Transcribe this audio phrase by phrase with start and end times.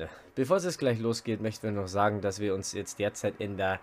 [0.00, 3.34] Freunde, bevor es jetzt gleich losgeht, möchten wir noch sagen, dass wir uns jetzt derzeit
[3.38, 3.80] in der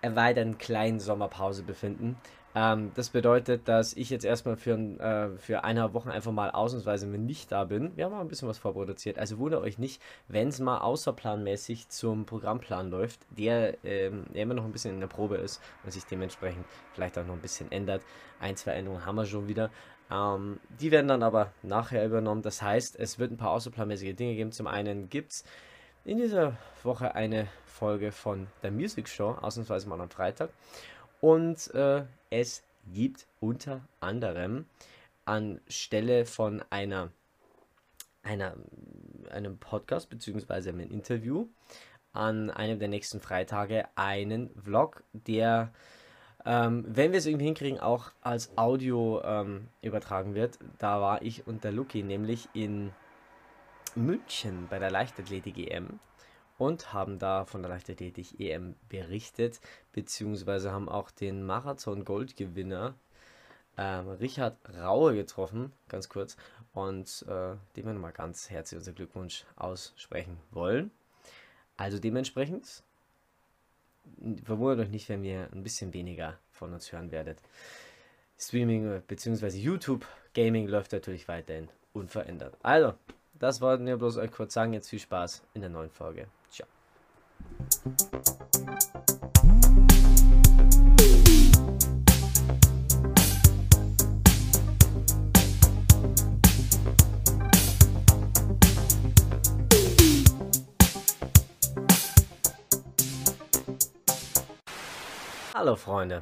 [0.00, 2.16] erweiterten kleinen Sommerpause befinden.
[2.54, 7.06] Ähm, das bedeutet, dass ich jetzt erstmal für, äh, für eineinhalb Wochen einfach mal ausnahmsweise
[7.06, 7.94] nicht da bin.
[7.96, 9.18] Wir haben auch ein bisschen was vorproduziert.
[9.18, 14.54] Also wundert euch nicht, wenn es mal außerplanmäßig zum Programmplan läuft, der, ähm, der immer
[14.54, 16.64] noch ein bisschen in der Probe ist und sich dementsprechend
[16.94, 18.02] vielleicht auch noch ein bisschen ändert.
[18.40, 19.70] Ein, zwei Änderungen haben wir schon wieder.
[20.10, 22.42] Ähm, die werden dann aber nachher übernommen.
[22.42, 24.52] Das heißt, es wird ein paar außerplanmäßige Dinge geben.
[24.52, 25.44] Zum einen gibt es
[26.04, 30.50] in dieser Woche eine Folge von der Music Show, ausnahmsweise mal am Freitag.
[31.20, 34.66] Und äh, es gibt unter anderem
[35.24, 37.10] anstelle von einer,
[38.22, 38.54] einer,
[39.30, 40.70] einem Podcast bzw.
[40.70, 41.48] einem Interview
[42.12, 45.72] an einem der nächsten Freitage einen Vlog, der,
[46.46, 50.58] ähm, wenn wir es irgendwie hinkriegen, auch als Audio ähm, übertragen wird.
[50.78, 52.92] Da war ich und der Luki nämlich in
[53.96, 55.98] München bei der Leichtathletik EM
[56.56, 59.60] und haben da von der Leichtathletik EM berichtet,
[59.92, 62.94] beziehungsweise haben auch den Marathon-Goldgewinner
[63.76, 66.36] ähm, Richard Raue getroffen, ganz kurz,
[66.72, 70.90] und äh, dem wir nochmal ganz herzlich unser Glückwunsch aussprechen wollen.
[71.76, 72.82] Also dementsprechend
[74.44, 77.38] verwundert euch nicht, wenn ihr ein bisschen weniger von uns hören werdet.
[78.38, 79.48] Streaming bzw.
[79.58, 82.56] YouTube Gaming läuft natürlich weiterhin unverändert.
[82.62, 82.94] Also,
[83.34, 84.72] das wollten wir bloß euch kurz sagen.
[84.72, 86.26] Jetzt viel Spaß in der neuen Folge.
[86.50, 86.68] Ciao.
[105.58, 106.20] Hallo Freunde,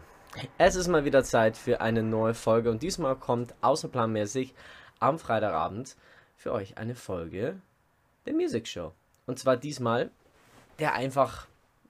[0.59, 4.55] es ist mal wieder Zeit für eine neue Folge und diesmal kommt außerplanmäßig
[5.01, 5.97] am Freitagabend
[6.37, 7.61] für euch eine Folge
[8.27, 8.93] der Music Show.
[9.27, 10.12] Und zwar diesmal
[10.79, 11.49] der einfach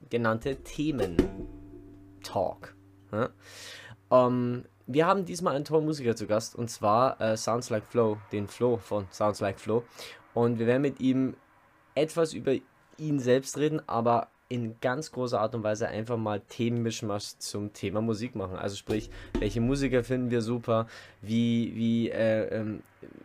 [0.09, 2.73] genannte Themen-Talk.
[3.11, 3.29] Ja?
[4.09, 7.85] Um, ähm, wir haben diesmal einen tollen Musiker zu Gast und zwar äh, Sounds Like
[7.85, 9.83] Flow, den Flow von Sounds Like Flow.
[10.33, 11.37] Und wir werden mit ihm
[11.93, 12.55] etwas über
[12.97, 18.01] ihn selbst reden, aber in ganz großer Art und Weise einfach mal Themenmischmasch zum Thema
[18.01, 18.57] Musik machen.
[18.57, 20.87] Also sprich, welche Musiker finden wir super,
[21.21, 22.83] wie, wie äh, ähm,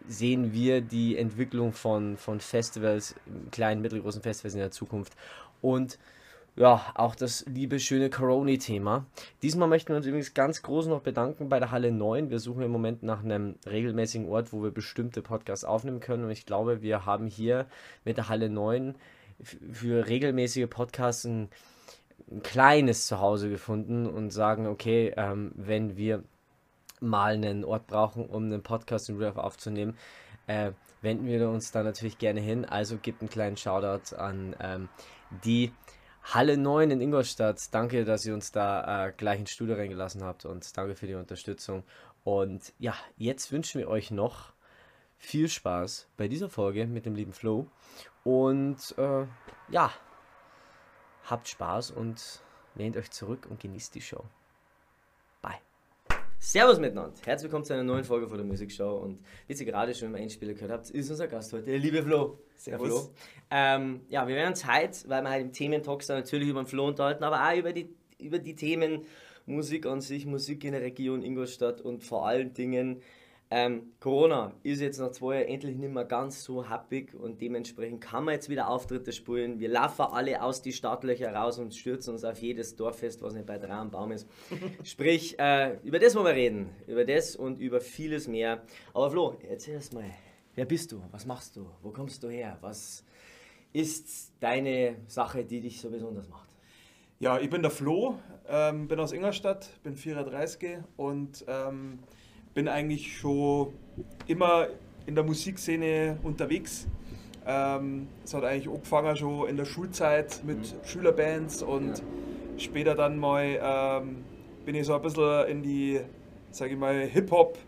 [0.09, 3.15] sehen wir die Entwicklung von, von Festivals,
[3.51, 5.15] kleinen, mittelgroßen Festivals in der Zukunft
[5.61, 5.99] und
[6.57, 9.07] ja, auch das liebe, schöne Corona-Thema.
[9.41, 12.29] Diesmal möchten wir uns übrigens ganz groß noch bedanken bei der Halle 9.
[12.29, 16.25] Wir suchen im Moment nach einem regelmäßigen Ort, wo wir bestimmte Podcasts aufnehmen können.
[16.25, 17.67] Und ich glaube, wir haben hier
[18.05, 18.97] mit der Halle 9
[19.43, 21.49] für regelmäßige Podcasts ein,
[22.31, 26.23] ein kleines Zuhause gefunden und sagen, okay, ähm, wenn wir
[27.01, 29.97] mal einen Ort brauchen, um einen Podcast in Real aufzunehmen,
[30.47, 32.65] äh, wenden wir uns da natürlich gerne hin.
[32.65, 34.89] Also gibt einen kleinen Shoutout an ähm,
[35.45, 35.73] die
[36.23, 37.61] Halle 9 in Ingolstadt.
[37.73, 41.15] Danke, dass ihr uns da äh, gleich ins Studio reingelassen habt und danke für die
[41.15, 41.85] Unterstützung.
[42.25, 44.53] Und ja, jetzt wünschen wir euch noch
[45.17, 47.67] viel Spaß bei dieser Folge mit dem lieben Flo.
[48.25, 49.25] Und äh,
[49.71, 49.93] ja,
[51.25, 52.43] habt Spaß und
[52.75, 54.25] lehnt euch zurück und genießt die Show.
[55.41, 55.55] Bye.
[56.39, 57.15] Servus miteinander.
[57.25, 58.99] Herzlich willkommen zu einer neuen Folge von der Musikshow.
[58.99, 62.03] Und wie ihr gerade schon im Einspieler gehört habt, ist unser Gast heute der liebe
[62.03, 62.39] Flo.
[62.57, 62.89] Servus.
[62.89, 63.11] Flo.
[63.51, 66.67] Ähm, ja, wir werden uns heute, weil wir halt im Thementalk sind, natürlich über den
[66.67, 69.07] Flo unterhalten, aber auch über die, über die Themen
[69.47, 73.03] Musik an sich, Musik in der Region Ingolstadt und vor allen Dingen
[73.53, 78.01] ähm, Corona ist jetzt nach zwei Jahren endlich nicht mehr ganz so happig und dementsprechend
[78.01, 79.59] kann man jetzt wieder Auftritte spielen.
[79.59, 83.47] Wir laufen alle aus die Startlöcher raus und stürzen uns auf jedes Dorffest, was nicht
[83.47, 84.29] bei drei am Baum ist.
[84.85, 86.71] Sprich, äh, über das wollen wir reden.
[86.87, 88.63] Über das und über vieles mehr.
[88.95, 90.05] Aber Flo, erzähl erst mal,
[90.55, 91.03] wer bist du?
[91.11, 91.67] Was machst du?
[91.83, 92.57] Wo kommst du her?
[92.61, 93.05] Was
[93.73, 96.51] ist deine Sache, die dich so besonders macht?
[97.19, 98.19] Ja, ich bin der Flo,
[98.49, 101.99] ähm, bin aus Ingolstadt, bin 34 und ähm,
[102.55, 103.73] bin eigentlich schon
[104.27, 104.69] immer
[105.07, 106.87] in der Musikszene unterwegs.
[107.47, 110.85] Ähm, es hat eigentlich angefangen schon in der Schulzeit mit mhm.
[110.85, 112.05] Schülerbands und ja.
[112.59, 114.25] später dann mal ähm,
[114.65, 116.01] bin ich so ein bisschen in die,
[116.51, 117.59] sage ich mal, Hip-Hop,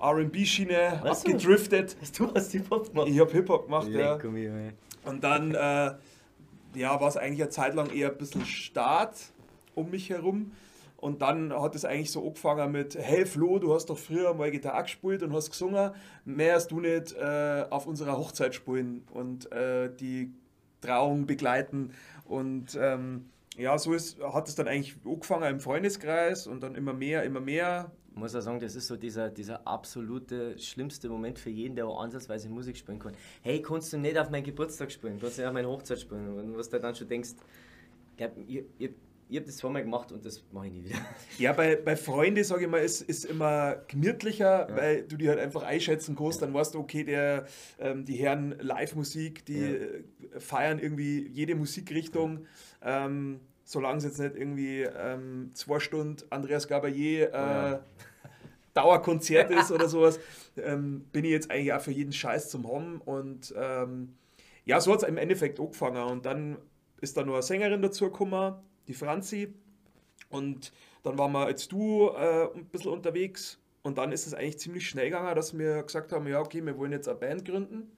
[0.00, 1.96] RB-Schiene abgedriftet.
[2.00, 3.08] Hast du was Hip-Hop gemacht?
[3.08, 4.30] Ich habe Hip-Hop gemacht, Leck, ja.
[4.30, 4.72] Mir,
[5.04, 5.94] und dann äh,
[6.74, 9.16] ja, war es eigentlich eine Zeit lang eher ein bisschen Start
[9.74, 10.52] um mich herum.
[11.06, 14.50] Und dann hat es eigentlich so angefangen mit, hey Flo, du hast doch früher mal
[14.50, 15.92] Gitarre gespielt und hast gesungen,
[16.24, 20.32] mehr hast du nicht äh, auf unserer Hochzeit spielen und äh, die
[20.80, 21.92] Trauung begleiten.
[22.24, 23.26] Und ähm,
[23.56, 27.38] ja, so ist, hat es dann eigentlich angefangen im Freundeskreis und dann immer mehr, immer
[27.40, 27.92] mehr.
[28.16, 32.02] muss auch sagen, das ist so dieser, dieser absolute schlimmste Moment für jeden, der auch
[32.02, 33.12] ansatzweise Musik spielen kann.
[33.42, 36.36] Hey, kannst du nicht auf meinen Geburtstag spielen, kannst du nicht auf meine Hochzeit spielen?
[36.36, 37.34] Und was du dann schon denkst,
[38.16, 38.90] glaub, ich, ich,
[39.28, 40.98] ich habe das zweimal gemacht und das mache ich nie wieder.
[41.38, 44.76] Ja, bei, bei Freunden, sage ich mal, ist, ist immer gemütlicher, ja.
[44.76, 46.40] weil du die halt einfach einschätzen kannst.
[46.40, 46.46] Ja.
[46.46, 47.46] Dann weißt du, okay, der,
[47.78, 50.40] ähm, die Herren Live-Musik, die ja.
[50.40, 52.46] Feiern irgendwie jede Musikrichtung.
[52.82, 57.78] Ähm, solange es jetzt nicht irgendwie ähm, zwei Stunden Andreas Gabayé äh,
[58.74, 60.20] Dauerkonzert ist oder sowas,
[60.56, 63.00] ähm, bin ich jetzt eigentlich auch für jeden Scheiß zum Hom.
[63.04, 64.14] Und ähm,
[64.64, 66.02] ja, so hat es im Endeffekt angefangen.
[66.04, 66.58] Und dann
[67.00, 68.54] ist da noch eine Sängerin dazu gekommen,
[68.88, 69.54] die Franzi.
[70.28, 70.72] Und
[71.02, 73.58] dann waren wir als Duo äh, ein bisschen unterwegs.
[73.82, 76.76] Und dann ist es eigentlich ziemlich schnell gegangen, dass wir gesagt haben, ja, okay, wir
[76.76, 77.92] wollen jetzt eine Band gründen,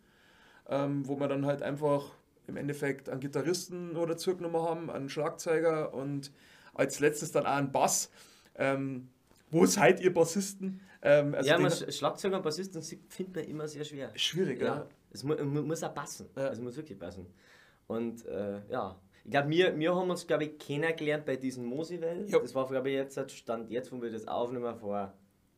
[0.68, 2.12] ähm, wo wir dann halt einfach
[2.46, 6.30] im Endeffekt einen Gitarristen noch dazu genommen haben, einen Schlagzeuger und
[6.74, 8.10] als letztes dann auch einen Bass.
[8.56, 9.08] Ähm,
[9.50, 10.80] wo seid ihr Bassisten?
[11.00, 14.10] Ähm, also ja, man, Schlagzeuger und Bassisten findet man immer sehr schwer.
[14.14, 14.66] Schwierig, ja.
[14.66, 14.86] ja.
[15.10, 16.28] Es mu muss auch passen.
[16.36, 16.48] Ja.
[16.48, 17.26] Es muss wirklich passen.
[17.86, 18.94] Und äh, ja,
[19.28, 22.26] ich glaube, wir, wir haben uns, glaube ich, kennengelernt bei diesen Mosiwellen.
[22.28, 22.38] Ja.
[22.38, 25.12] Das war, glaube ich, jetzt, Stand jetzt, wo wir das aufnehmen, vor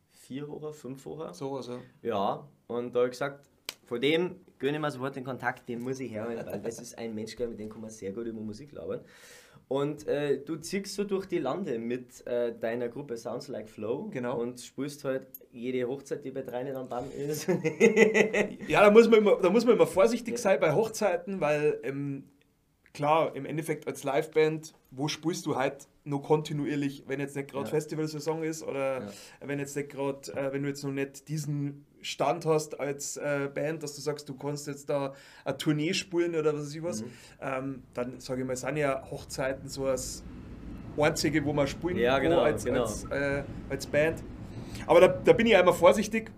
[0.09, 1.33] vier Wochen, fünf Wochen.
[1.33, 1.79] So was, ja.
[2.01, 3.47] Ja, und da habe ich gesagt,
[3.85, 6.97] von dem gönne ich mir sofort den Kontakt, den muss ich hören, weil das ist
[6.97, 9.05] ein Mensch, mit dem kann man sehr gut über Musik labern.
[9.69, 14.09] Und äh, du ziehst so durch die Lande mit äh, deiner Gruppe Sounds Like Flow
[14.11, 14.37] genau.
[14.37, 17.47] und spielst halt jede Hochzeit, die bei Dreinen am Baum ist.
[18.67, 20.39] ja, da muss, man immer, da muss man immer vorsichtig ja.
[20.39, 22.25] sein bei Hochzeiten, weil ähm,
[22.93, 27.65] klar, im Endeffekt als Liveband, wo spielst du halt nur kontinuierlich, wenn jetzt nicht gerade
[27.65, 27.71] ja.
[27.71, 29.11] Festivalsaison ist oder ja.
[29.41, 33.49] wenn jetzt nicht gerade, äh, wenn du jetzt noch nicht diesen Stand hast als äh,
[33.53, 35.13] Band, dass du sagst, du kannst jetzt da
[35.45, 37.11] eine Tournee spielen oder was weiß ich was, mhm.
[37.39, 40.23] ähm, dann sage ich mal, sind ja Hochzeiten so das
[40.97, 42.81] einzige, wo man spielen ja, genau, als, genau.
[42.81, 44.23] als, äh, als Band.
[44.87, 46.31] Aber da, da bin ich einmal vorsichtig,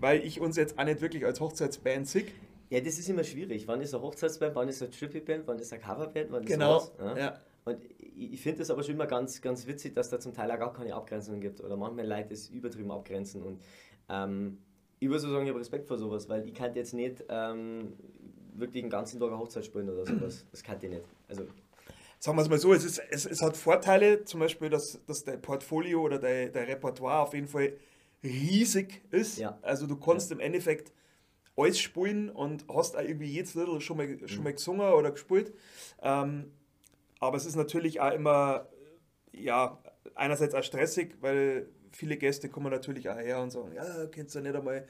[0.00, 2.26] weil ich uns jetzt auch nicht wirklich als Hochzeitsband sehe.
[2.72, 3.68] Ja, das ist immer schwierig.
[3.68, 6.76] Wann ist eine Hochzeitsband, wann ist eine Trippy-Band, wann ist eine Coverband, wann ist genau.
[6.76, 6.92] was?
[6.98, 7.18] Ja.
[7.18, 7.40] ja.
[7.66, 7.78] Und
[8.16, 10.72] ich finde das aber schon immer ganz, ganz witzig, dass da zum Teil auch gar
[10.72, 13.42] keine Abgrenzungen gibt oder manchmal Leute es übertrieben abgrenzen.
[13.42, 13.60] Und
[14.08, 14.56] ähm,
[15.00, 17.92] ich würde so sagen, ich habe Respekt vor sowas, weil ich kann jetzt nicht ähm,
[18.54, 20.46] wirklich einen ganzen Tag eine Hochzeit spielen oder sowas.
[20.50, 21.02] Das kann ich nicht.
[21.28, 21.44] Also,
[22.20, 25.24] Sagen wir es mal so, es, ist, es, es hat Vorteile, zum Beispiel, dass, dass
[25.24, 27.74] dein Portfolio oder dein, dein Repertoire auf jeden Fall
[28.24, 29.36] riesig ist.
[29.36, 29.58] Ja.
[29.60, 30.36] Also du kannst ja.
[30.36, 30.92] im Endeffekt
[31.56, 34.44] alles spielen und hast auch irgendwie jedes Little schon mal, schon mhm.
[34.44, 35.52] mal gesungen oder gespielt.
[36.00, 36.52] Ähm,
[37.20, 38.68] aber es ist natürlich auch immer,
[39.32, 39.78] ja,
[40.14, 44.40] einerseits auch stressig, weil viele Gäste kommen natürlich auch her und sagen, ja, kennst du
[44.40, 44.86] nicht einmal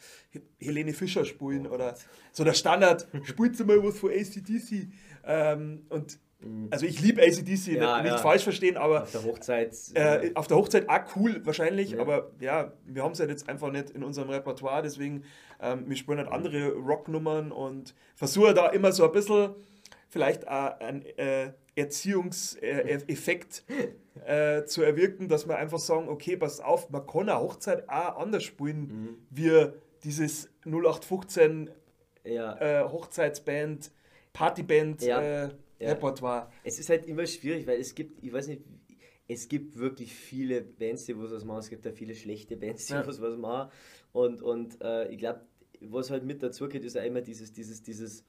[0.59, 1.94] Helene Fischer spielen oh, oder
[2.32, 4.88] so der Standard, spielst du mal was von ACDC?
[5.25, 6.19] Ähm, und.
[6.71, 10.47] Also ich liebe ACDC, ja, nicht, nicht falsch verstehen, aber auf der Hochzeit, äh, auf
[10.47, 12.00] der Hochzeit auch cool wahrscheinlich, ja.
[12.00, 15.25] aber ja, wir haben es halt jetzt einfach nicht in unserem Repertoire, deswegen
[15.61, 19.55] ähm, wir spielen halt andere Rocknummern und versuche da immer so ein bisschen
[20.09, 23.65] vielleicht auch ein äh, Erziehungseffekt
[24.27, 28.19] äh, zu erwirken, dass wir einfach sagen, okay, pass auf, man kann eine Hochzeit auch
[28.19, 29.17] anders spielen, mhm.
[29.31, 29.69] wie
[30.05, 31.71] dieses 0815
[32.25, 32.56] ja.
[32.59, 33.91] äh, Hochzeitsband,
[34.33, 35.21] Partyband ja.
[35.21, 35.50] Äh, ja.
[35.90, 36.50] Repertoire.
[36.64, 38.62] Es ist halt immer schwierig, weil es gibt, ich weiß nicht,
[39.29, 42.94] es gibt wirklich viele Bands, die was machen, es gibt ja viele schlechte Bands, die
[42.94, 43.70] was was machen.
[44.12, 45.43] Und, und äh, ich glaube,
[45.81, 48.25] was halt mit dazu geht, ist ja immer dieses, dieses, dieses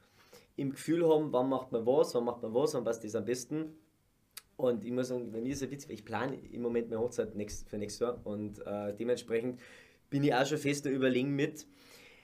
[0.56, 3.26] im Gefühl haben, wann macht man was, wann macht man was und was ist am
[3.26, 3.76] besten.
[4.56, 7.36] Und ich muss sagen, bei mir ist es witzig, ich plane im Moment meine Hochzeit
[7.36, 8.22] nächst, für nächstes Jahr.
[8.24, 9.60] Und äh, dementsprechend
[10.10, 11.66] bin ich auch schon fest überlegen mit,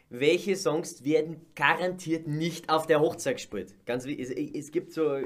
[0.09, 3.75] welche Songs werden garantiert nicht auf der Hochzeit gespielt.
[3.85, 5.17] Ganz wie, es, es gibt so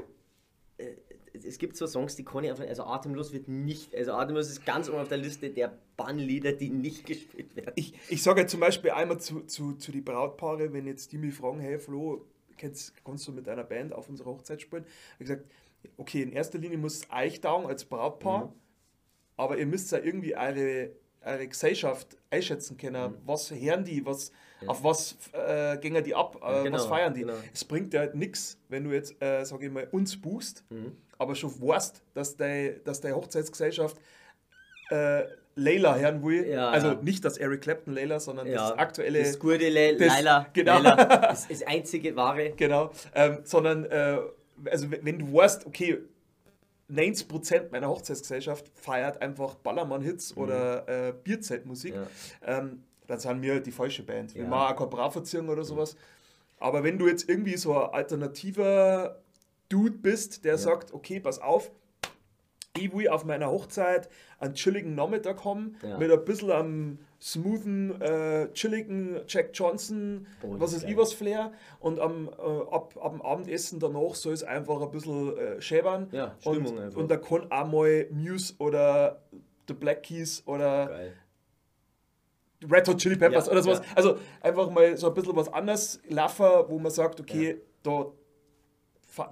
[0.78, 0.96] äh,
[1.42, 4.64] es gibt so Songs, die kann ich einfach, also Atemlos wird nicht, also Atemlos ist
[4.64, 7.72] ganz oben auf der Liste der Bannlieder, die nicht gespielt werden.
[7.74, 11.18] Ich, ich sage ja zum Beispiel einmal zu, zu, zu die Brautpaare, wenn jetzt die
[11.18, 12.24] mich fragen, hey Flo,
[12.56, 14.84] kannst, kannst du mit einer Band auf unserer Hochzeit spielen?
[15.14, 15.44] Ich gesagt,
[15.96, 18.52] okay, in erster Linie muss es euch dauern als Brautpaar, mhm.
[19.36, 20.92] aber ihr müsst ja irgendwie eure,
[21.24, 23.12] eure Gesellschaft einschätzen können.
[23.12, 23.18] Mhm.
[23.26, 24.04] Was hören die?
[24.04, 24.68] Was, ja.
[24.68, 26.36] Auf was äh, gehen die ab?
[26.42, 27.20] Äh, genau, was feiern die?
[27.20, 27.34] Genau.
[27.52, 30.96] Es bringt ja halt nichts, wenn du jetzt, äh, sage ich mal, uns buchst, mhm.
[31.18, 33.96] aber schon weißt, dass deine dass Hochzeitsgesellschaft
[34.90, 35.24] äh,
[35.56, 36.46] Layla hören will.
[36.48, 36.98] Ja, also ja.
[37.02, 39.20] nicht das Eric Clapton Layla, sondern das aktuelle.
[39.20, 40.46] Das gute Le das, Layla.
[40.52, 40.78] Genau.
[40.80, 41.04] Layla.
[41.34, 42.50] Das ist einzige wahre.
[42.56, 42.90] Genau.
[43.14, 44.18] Ähm, sondern, äh,
[44.70, 45.98] also wenn du weißt, okay,
[46.90, 50.42] 90% meiner Hochzeitsgesellschaft feiert einfach Ballermann-Hits mhm.
[50.42, 51.94] oder äh, Bierzeltmusik,
[52.44, 54.34] ähm, dann sind wir die falsche Band.
[54.34, 55.96] Wir machen auch keine ziehen oder sowas.
[56.58, 59.20] Aber wenn du jetzt irgendwie so ein alternativer
[59.68, 61.70] Dude bist, der sagt, okay, pass auf,
[62.76, 65.98] ich will auf meiner Hochzeit einen chilligen Nachmittag haben, Ja.
[65.98, 70.86] mit ein bisschen am smoothen, äh, chilligen Jack Johnson, Oh, was ist.
[70.86, 72.30] Ibers Flair und am, äh,
[72.70, 76.08] ab, ab dem Abendessen danach soll es einfach ein bisschen äh, schäbern.
[76.12, 77.00] Ja, und, Stimmung einfach.
[77.00, 79.22] und da kann auch mal Muse oder
[79.66, 81.12] The Black Keys oder Geil.
[82.70, 83.78] Red Hot Chili Peppers Ja, oder sowas.
[83.78, 83.96] ja.
[83.96, 88.06] Also einfach mal so ein bisschen was anderes Laffer, wo man sagt, okay, da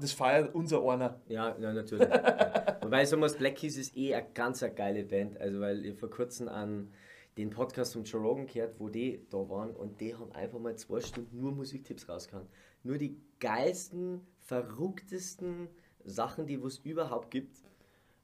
[0.01, 1.21] das feiert unser einer.
[1.29, 2.09] Ja, ja natürlich.
[2.83, 5.39] Wobei sagen Black Keys ist eh eine ganz eine geile Band.
[5.41, 6.93] Also, weil ich vor kurzem an
[7.37, 10.77] den Podcast von Joe Rogan gehört, wo die da waren und die haben einfach mal
[10.77, 12.47] zwei Stunden nur Musiktipps rausgehauen.
[12.83, 15.69] Nur die geilsten, verrücktesten
[16.05, 17.57] Sachen, die es überhaupt gibt.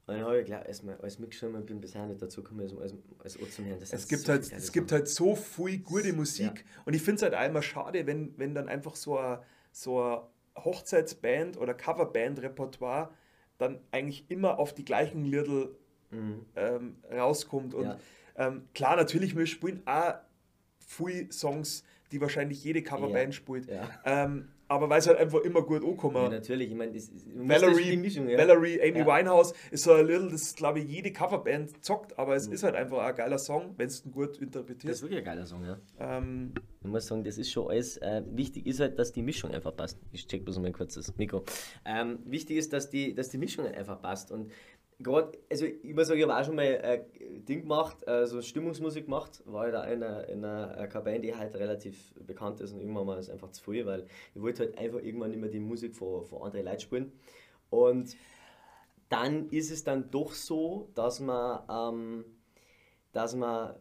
[0.05, 2.73] Und dann habe ich gleich erstmal alles mitgeschrieben und bin bisher nicht dazu gekommen, als,
[3.19, 3.79] als Ohr zu hören.
[3.79, 6.81] Das Es gibt, so halt, es gibt halt so viel gute Musik Ja.
[6.85, 9.39] und ich finde es halt immer schade, wenn, wenn dann einfach so ein,
[9.71, 13.11] so Hochzeitsband oder Coverband-Repertoire
[13.59, 15.75] dann eigentlich immer auf die gleichen Liedl
[16.55, 17.73] ähm, rauskommt.
[17.75, 17.89] Und Mhm.
[17.91, 17.99] Ja.
[18.39, 20.15] Ähm, klar, natürlich, wir spielen auch
[20.79, 23.31] viele Songs, die wahrscheinlich jede Coverband Ja.
[23.33, 23.67] spielt.
[23.69, 23.87] Ja.
[24.05, 26.13] Ähm, aber weil es halt einfach immer gut Ja, ankommt.
[26.31, 26.69] natürlich.
[26.69, 28.37] Ich meine, das, Valerie, die Mischung, ja.
[28.37, 29.05] Valerie, Amy Ja.
[29.05, 32.37] Winehouse ist so ein little, das glaube ich jede Coverband zockt, aber Mhm.
[32.37, 35.25] es ist halt einfach ein geiler Song, wenn es ihn gut Das ist wirklich ein
[35.25, 35.79] geiler Song, ja.
[35.99, 37.97] Ähm, Ich muss sagen, das ist schon alles.
[37.97, 39.99] Äh, wichtig ist halt, dass die Mischung einfach passt.
[40.11, 41.43] Ich check bloß mal kurz das Mikro.
[41.85, 44.31] Ähm, wichtig ist, dass die, dass die Mischung einfach passt.
[44.31, 44.51] Und
[44.99, 47.03] gerade, also ich muss sagen, ich habe auch schon mal äh,
[47.47, 49.41] Ding gemacht, äh, so Stimmungsmusik gemacht.
[49.45, 52.81] War halt auch in einer, in einer äh, Kabine, die halt relativ bekannt ist und
[52.81, 55.59] irgendwann mal ist einfach zu viel, weil ich wollte halt einfach irgendwann nicht mehr die
[55.59, 57.11] Musik von, von anderen Leuten spielen.
[57.69, 58.15] Und
[59.07, 62.25] dann ist es dann doch so, dass man, ähm,
[63.13, 63.75] dass man,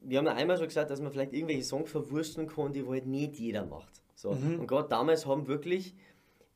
[0.00, 3.06] wir haben ja einmal schon gesagt, dass man vielleicht irgendwelche Songs verwursten kann, die halt
[3.06, 4.02] nicht jeder macht.
[4.14, 4.30] So.
[4.30, 5.94] Und gerade damals haben wirklich,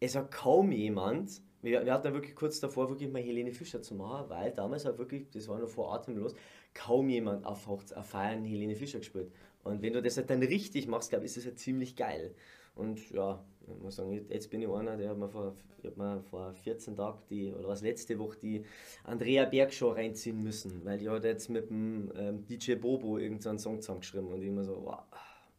[0.01, 3.83] es hat kaum jemand, wir, wir hatten ja wirklich kurz davor, wirklich mal Helene Fischer
[3.83, 6.35] zu machen, weil damals hat wirklich, das war noch vor Atemlos,
[6.75, 9.31] kaum jemand auf, Hochze- auf Feiern Helene Fischer gespielt.
[9.65, 12.35] Und wenn du das halt dann richtig machst, glaube ich, ist das halt ziemlich geil.
[12.77, 16.21] Und ja, ich muss sagen, jetzt bin ich einer, der hat mir vor, hab mir
[16.31, 18.65] vor 14 Tagen die, oder was letzte Woche die
[19.05, 23.59] Andrea Berg Show reinziehen müssen, weil die hat jetzt mit dem ähm, DJ Bobo irgendeinen
[23.59, 24.99] Song zusammengeschrieben und ich immer so, wow,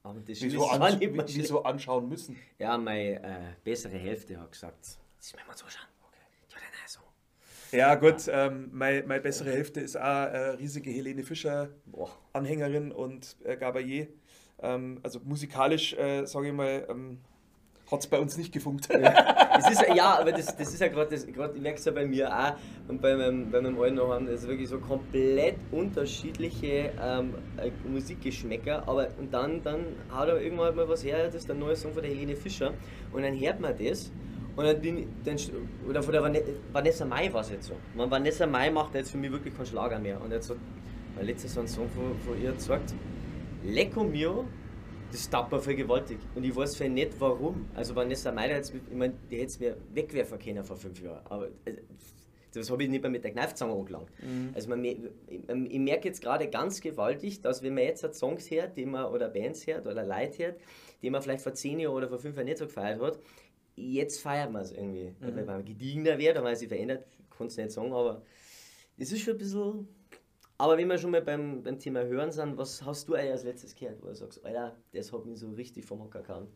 [0.04, 0.60] aber das wieso,
[1.16, 2.38] mehr wieso anschauen müssen?
[2.60, 4.78] Ja, meine äh, bessere Hälfte hat gesagt,
[5.18, 5.88] das müssen wir zuschauen.
[6.50, 7.04] Die hat einen neuen Song.
[7.71, 12.09] Ja, gut, ähm, meine, meine bessere Hälfte ist auch äh, riesige Helene Fischer Boah.
[12.33, 14.07] Anhängerin und äh, Gabayé.
[14.62, 17.19] Ähm, also musikalisch, äh, sage ich mal, ähm,
[17.91, 18.89] hat es bei uns nicht gefunkt.
[18.89, 22.31] Das ist, ja, aber das, das ist ja gerade, ich merke es ja bei mir
[22.31, 22.53] auch
[22.88, 27.71] und bei meinem, bei meinem alten haben, das ist wirklich so komplett unterschiedliche ähm, äh,
[27.88, 31.75] Musikgeschmäcker, aber und dann, dann haut er irgendwann mal was her, das ist der neue
[31.75, 32.74] Song von der Helene Fischer
[33.12, 34.12] und dann hört man das
[34.58, 34.82] und dann
[35.24, 35.38] dann,
[35.88, 37.76] oder von der Vane- Vanessa Mai war es jetzt so.
[37.96, 40.58] Man, Vanessa Mai macht jetzt für mich wirklich keinen Schlager mehr und jetzt hat
[41.16, 42.94] mein letzter so ein Song von, von ihr gesagt,
[43.64, 44.46] Lecco Mio,
[45.12, 45.30] das
[45.62, 46.18] voll gewaltig.
[46.36, 47.66] Und ich weiß voll nicht warum.
[47.76, 51.22] Also Vanessa jetzt, ich meine, die hätte es mir wegwerfen können vor fünf Jahren.
[51.30, 51.74] Aber äh,
[52.54, 54.10] das habe ich nicht mehr mit der Kneifzange angelangt.
[54.56, 54.98] Also man, ich,
[55.70, 59.06] ich merke jetzt gerade ganz gewaltig, dass wenn man jetzt halt Songs hört, die man,
[59.06, 60.56] oder Bands hört oder Leute hört,
[61.02, 63.20] die man vielleicht vor zehn Jahren oder vor fünf Jahren nicht so gefeiert hat,
[63.77, 65.13] jetzt feiert man es irgendwie.
[65.19, 67.07] Weil man gediegener wird, weil sich verändert,
[67.38, 68.24] kann es nicht sagen, aber
[68.98, 69.88] es ist schon ein bisschen
[70.60, 73.43] aber wenn wir schon mal beim, beim Thema Hören sind, was hast du eigentlich als
[73.43, 76.48] letztes gehört, wo du sagst, Alter, das hat mich so richtig vom Hocker gehauen?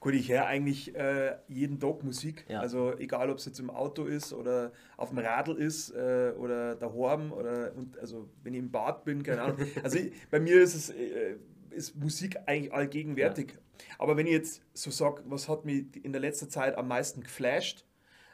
[0.00, 2.44] Gut, ich höre eigentlich äh, jeden Tag Musik.
[2.48, 2.60] Ja.
[2.60, 6.76] Also egal, ob es jetzt im Auto ist oder auf dem Radl ist äh, oder
[6.76, 9.58] daheim oder und, also wenn ich im Bad bin, keine Ahnung.
[9.82, 11.36] Also ich, bei mir ist es äh,
[11.72, 13.54] ist Musik eigentlich allgegenwärtig.
[13.98, 17.22] Aber wenn ich jetzt so sage, was hat mich in der letzten Zeit am meisten
[17.22, 17.84] geflasht,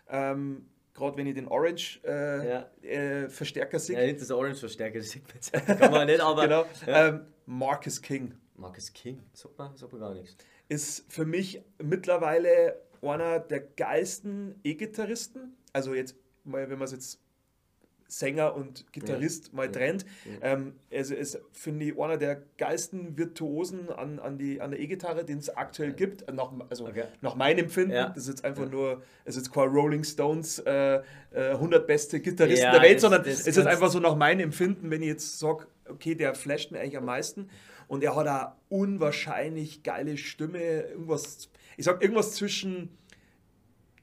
[0.09, 2.71] ähm, gerade wenn ich den Orange äh, Ja.
[2.83, 5.53] äh, Verstärker sehe, Ja, nicht das Orange-Verstärker, das sieht man jetzt.
[5.81, 6.43] Kann man nicht, aber.
[6.43, 7.09] genau, Ja.
[7.09, 8.35] ähm, Marcus King.
[8.57, 10.37] Marcus King, sagt man, sagt man gar nichts.
[10.69, 15.57] ist für mich mittlerweile einer der geilsten E-Gitarristen.
[15.73, 17.21] Also jetzt wenn man es jetzt
[18.07, 20.05] Sänger und Gitarrist mal trennt.
[20.43, 25.25] Ähm, also ist, finde ich, einer der geilsten Virtuosen an, an, die, an der E-Gitarre,
[25.25, 26.31] den es aktuell gibt.
[26.33, 27.05] Nach, also Okay.
[27.23, 27.93] nach meinem Empfinden.
[27.95, 28.09] Ja.
[28.11, 31.01] Das ist jetzt einfach nur, es ist kein Rolling Stones äh,
[31.33, 34.41] äh, 100 beste Gitarristen Ja, der Welt, das- sondern es ist einfach so nach meinem
[34.41, 37.49] Empfinden, wenn ich jetzt sage, okay, der flasht mir eigentlich am meisten.
[37.89, 40.59] Und er hat eine unwahrscheinlich geile Stimme.
[40.59, 42.91] Irgendwas, ich sag irgendwas zwischen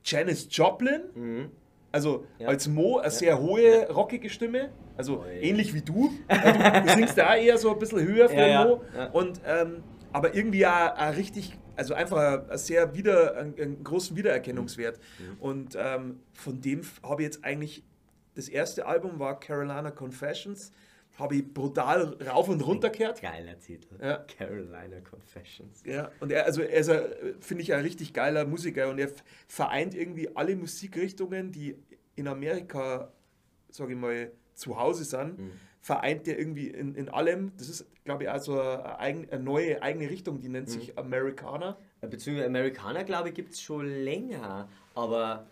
[0.04, 1.50] Janis Joplin,
[1.92, 2.26] also Mhm.
[2.44, 2.48] Ja.
[2.48, 4.70] als Mo, eine sehr hohe, rockige Stimme.
[4.98, 6.12] Also Oh, ähnlich wie du.
[6.28, 8.82] Also, du, du singst da eher so ein bisschen höher für Mo.
[9.14, 9.84] Und, ähm,
[10.14, 15.00] aber irgendwie auch, richtig, also einfach ein, sehr wieder, einen, großen Wiedererkennungswert.
[15.20, 15.38] Mhm.
[15.40, 17.84] Und ähm, von dem habe ich jetzt eigentlich
[18.36, 20.72] das erste Album war Carolina Confessions.
[21.18, 23.22] Habe ich brutal rauf und runter gehört.
[23.22, 23.96] Geiler Titel.
[24.02, 24.26] Ja.
[24.38, 25.84] Carolina Confessions.
[25.86, 26.92] Ja, und er, also er ist,
[27.42, 29.10] finde ich, ein richtig geiler Musiker und er
[29.48, 31.76] vereint irgendwie alle Musikrichtungen, die
[32.16, 33.12] in Amerika,
[33.70, 35.52] sage ich mal, zu Hause sind, Mhm.
[35.82, 37.52] vereint er irgendwie in, in allem.
[37.58, 40.54] Das ist, glaube ich, also eine, eigen, eine neue eigene Richtung, die Mhm.
[40.54, 41.78] nennt sich Americana.
[42.02, 44.70] Beziehungsweise Amerikaner, glaube ich, gibt es schon länger.
[44.96, 45.48] Aber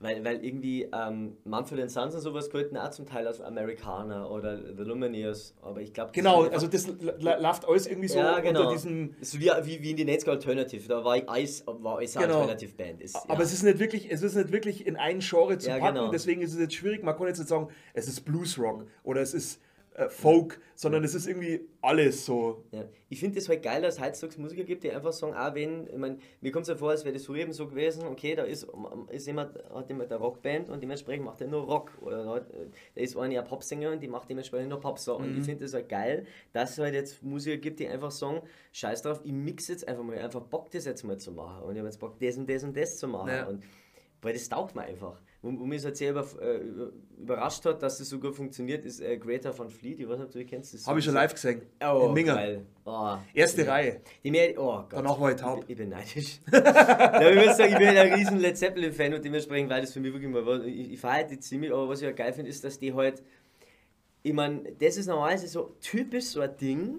[0.00, 4.56] weil, weil irgendwie ähm, Mumford Sons und sowas gelten auch zum Teil als Amerikaner oder
[4.56, 5.54] The Lumineers.
[5.60, 6.88] Aber ich glaube, Genau, also das
[7.18, 8.60] läuft alles irgendwie so ja, genau.
[8.60, 9.14] unter diesem.
[9.20, 10.88] Ist wie, wie, wie in die Netzge Alternative.
[10.88, 12.40] Da war alles, war alles Genau.
[12.40, 13.02] Alternative Band.
[13.02, 13.40] Ist, Aber ja.
[13.42, 16.10] es ist nicht wirklich, es ist nicht wirklich in ein Genre zu Ja, packen, genau.
[16.10, 17.02] deswegen ist es jetzt schwierig.
[17.02, 19.60] Man kann jetzt nicht sagen, es ist Bluesrock oder es ist
[19.94, 22.64] äh, Folk, sondern es ist irgendwie alles so.
[22.70, 22.84] Ja.
[23.08, 25.88] Ich finde es halt geil, dass es heutzutage Musiker gibt, die einfach sagen, auch wenn,
[25.88, 28.36] ich meine, mir kommt es ja vor, als wäre das früher eben so gewesen, okay,
[28.36, 28.68] da ist,
[29.08, 31.90] ist jemand, hat jemand eine Rockband und dementsprechend macht er nur Rock.
[32.00, 32.40] Oder da,
[32.94, 35.24] da ist eine ja Popsänger und die macht dementsprechend nur Popsong.
[35.24, 38.40] Und ich finde es halt geil, dass es halt jetzt Musiker gibt, die einfach sagen,
[38.72, 41.64] scheiß drauf, ich mix jetzt einfach mal, einfach Bock das jetzt mal zu machen.
[41.64, 43.28] Und ich habe jetzt Bock, das und das und das zu machen.
[43.28, 43.46] Ja.
[43.46, 43.64] Und
[44.22, 45.20] weil das taugt mir einfach.
[45.42, 49.00] Wo, wo mich sehr über, äh, über, überrascht hat, dass das so gut funktioniert, ist
[49.00, 49.98] äh, Greater von Fleet.
[49.98, 50.74] Ich weiß nicht, ob du die kennst.
[50.74, 51.62] Das Habe ich schon live gesehen.
[51.82, 52.34] Oh, in Minga.
[52.34, 52.66] geil.
[52.84, 53.72] Oh, Erste ja.
[53.72, 54.00] Reihe.
[54.22, 54.92] Die mehr, oh Gott.
[54.92, 55.62] Danach war ich taub.
[55.64, 56.40] Ich, ich bin neidisch.
[56.52, 60.00] ja, ich muss sagen, ich bin ein riesen Led Zeppelin-Fan und dementsprechend war das für
[60.00, 60.62] mich wirklich mal was.
[60.64, 63.22] Ich, ich feiere die ziemlich, aber was ich ja geil finde, ist, dass die halt.
[64.22, 66.98] Ich meine, das ist normalerweise so typisch so ein Ding.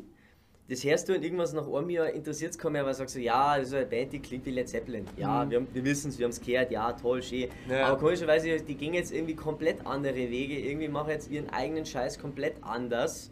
[0.72, 3.16] Das hörst du und irgendwas nach einem Jahr interessiert es kaum mehr, weil du sagst
[3.16, 5.04] so, ja, das ist eine Band, die klingt wie Led Zeppelin.
[5.18, 7.50] Ja, wir, haben- wir wissen es, wir haben es gehört, ja, toll, schön.
[7.70, 7.88] Ja.
[7.88, 12.18] Aber komischerweise, die gehen jetzt irgendwie komplett andere Wege, irgendwie machen jetzt ihren eigenen Scheiß
[12.20, 13.32] komplett anders.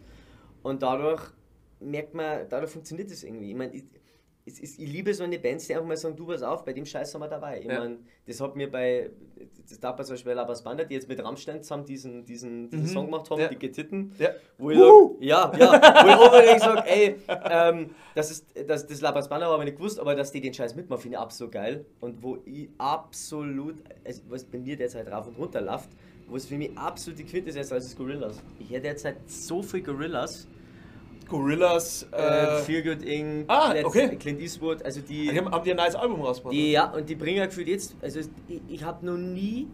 [0.62, 1.22] Und dadurch
[1.80, 3.48] merkt man, dadurch funktioniert das irgendwie.
[3.52, 3.84] Ich meine, es
[4.46, 6.84] ist, ich liebe so eine Bands, die einfach mal sagen, du pass auf, bei dem
[6.86, 7.60] Scheiß sind wir dabei.
[7.60, 7.78] Ich Ja.
[7.80, 9.10] meine, das hat mir bei,
[9.68, 12.84] das da bei zum Beispiel Labas Banda, die jetzt mit Rammstein zusammen diesen, diesen, diesen
[12.84, 12.88] Mhm.
[12.88, 13.48] Song gemacht haben, Ja.
[13.48, 14.30] die Getitten, Ja.
[14.58, 15.16] wo ich Wuhu!
[15.20, 17.16] sag, ja, ja, wo ich unbedingt sage, ey,
[17.50, 20.54] ähm, das ist, das, das Labas Banda habe ich nicht gewusst, aber dass die den
[20.54, 21.84] Scheiß mitmachen, finde ich absolut geil.
[22.00, 25.90] Und wo ich absolut, also was bei mir derzeit rauf und runter läuft,
[26.26, 28.40] wo es für mich absolut die Quintessenz ist, ist Gorillas.
[28.58, 30.46] Ich hätte derzeit so viel Gorillas,
[31.30, 32.06] Gorillas.
[32.12, 34.16] äh, Äh, Feel Good Inc., Ah, Let's- okay.
[34.16, 36.52] Clint Eastwood, also die, die haben, haben die ein neues Album rausgebracht?
[36.54, 39.68] die, ja, und die bringen gefühlt jetzt, also ich, ich habe noch nie,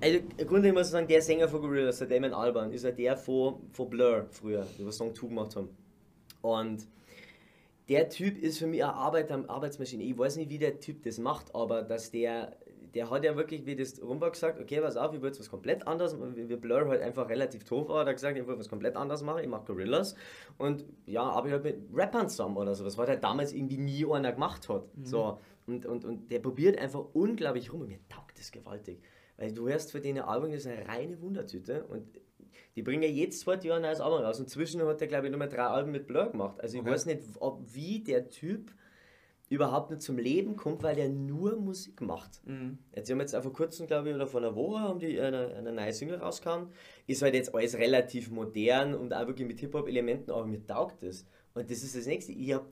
[0.00, 2.90] also im Grunde muss ich sagen, der Sänger von Gorillaz, der Damon Albarn, ist ja
[2.90, 5.68] der von, von Blur früher, die was Song 2 gemacht haben.
[6.40, 6.86] Und
[7.88, 10.02] der Typ ist für mich eine Arbeit, Arbeitsmaschine.
[10.04, 12.56] Ich weiß nicht, wie der Typ das macht, aber dass der,
[12.94, 15.86] der hat ja wirklich, wie das Rumba gesagt, okay, pass auf, ich jetzt was komplett
[15.86, 18.68] anderes, wie wie Blur halt einfach relativ doof war, hat er gesagt, ich will was
[18.68, 20.14] komplett anderes machen, ich mache Gorillas
[20.58, 24.06] und ja, aber ich halt mit Rappern zusammen oder sowas, was halt damals irgendwie nie
[24.06, 24.84] einer gemacht hat.
[25.02, 29.00] So, und, und, und der probiert einfach unglaublich rum und mir taugt das gewaltig.
[29.36, 32.20] Weil du hörst für den Album, das ist eine reine Wundertüte und
[32.76, 35.26] die bringen ja jedes zweite Jahr ein neues Album raus und zwischen hat er glaube
[35.26, 36.60] ich nur mal drei Alben mit Blur gemacht.
[36.60, 36.90] Also ich Okay.
[36.90, 38.72] weiß nicht, ob, wie der Typ
[39.52, 42.40] überhaupt nicht zum Leben kommt, weil er nur Musik macht.
[42.46, 42.78] Mhm.
[42.96, 45.54] Jetzt haben jetzt auch vor kurzem, glaube ich, oder vor einer Woche haben die eine,
[45.54, 46.68] eine neue Single rausgekommen.
[47.06, 51.26] Ist halt jetzt alles relativ modern und auch wirklich mit Hip-Hop-Elementen, aber mir taugt das.
[51.52, 52.32] Und das ist das Nächste.
[52.32, 52.66] Ich habe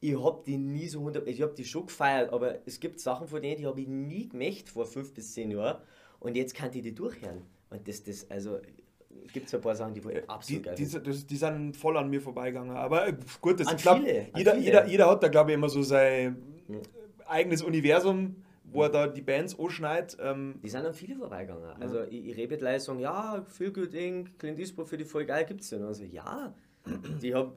[0.00, 1.26] ich hab die nie so 100...
[1.26, 4.28] Ich habe die schon gefeiert, aber es gibt Sachen von denen, die habe ich nie
[4.28, 5.82] gemacht vor fünf bis zehn Jahren.
[6.20, 7.42] Und jetzt kann ich die durchhören.
[7.70, 8.58] Und das, das also...
[9.32, 11.10] Gibt es ein paar Sachen, die ich Die, absolut geil die, finde.
[11.10, 12.76] die, die sind voll an mir vorbeigegangen.
[12.76, 15.68] Aber äh, gut, das, An ich viele, jeder, jeder, jeder hat da, glaube ich, immer
[15.68, 16.36] so sein
[16.68, 16.78] Ja.
[17.26, 20.16] eigenes Universum, wo er da die Bands anschneidet.
[20.20, 21.64] Ähm, Die sind an viele vorbeigegangen.
[21.80, 25.24] Also ich, ich rede die sagen, ja, Feel Good Inc., Clint Eastwood für die voll
[25.24, 25.82] geil gibt's denn.
[25.84, 26.54] Also ja,
[27.22, 27.52] die haben,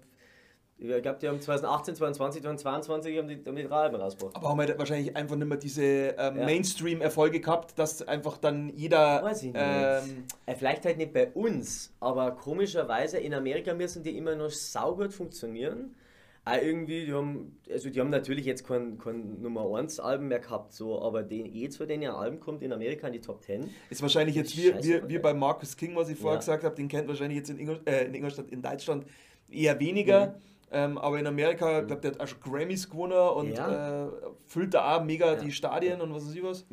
[0.81, 4.35] ich glaube, die haben 2018, 2020, 2022 haben die damit drei Alben rausgebracht.
[4.35, 6.45] aber haben halt wahrscheinlich einfach nicht mehr diese ähm, Ja.
[6.45, 9.23] Mainstream-Erfolge gehabt, dass einfach dann jeder.
[9.23, 9.61] Weiß ich nicht.
[9.63, 14.49] Ähm, Äh, vielleicht halt nicht bei uns, aber komischerweise in Amerika müssen die immer noch
[14.49, 15.95] saugut funktionieren.
[16.43, 20.39] Auch irgendwie, die haben, also die haben natürlich jetzt kein, kein Nummer 1 Album mehr
[20.39, 23.43] gehabt, so, aber den, jetzt, wo den ihr Album kommt in Amerika in die Top
[23.43, 26.39] 10, ist wahrscheinlich jetzt wie, wie, wie bei Marcus King, was ich vorher Ja.
[26.39, 29.05] gesagt habe, den kennt wahrscheinlich jetzt in, Ingol äh, in Ingolstadt, in Deutschland
[29.51, 30.27] eher weniger.
[30.27, 30.33] Mhm.
[30.73, 34.05] Ähm, aber in Amerika, ich glaube, der hat auch schon Grammys gewonnen und Ja.
[34.05, 34.09] äh,
[34.45, 35.35] füllt da auch mega Ja.
[35.35, 36.65] die Stadien und was weiß ich was.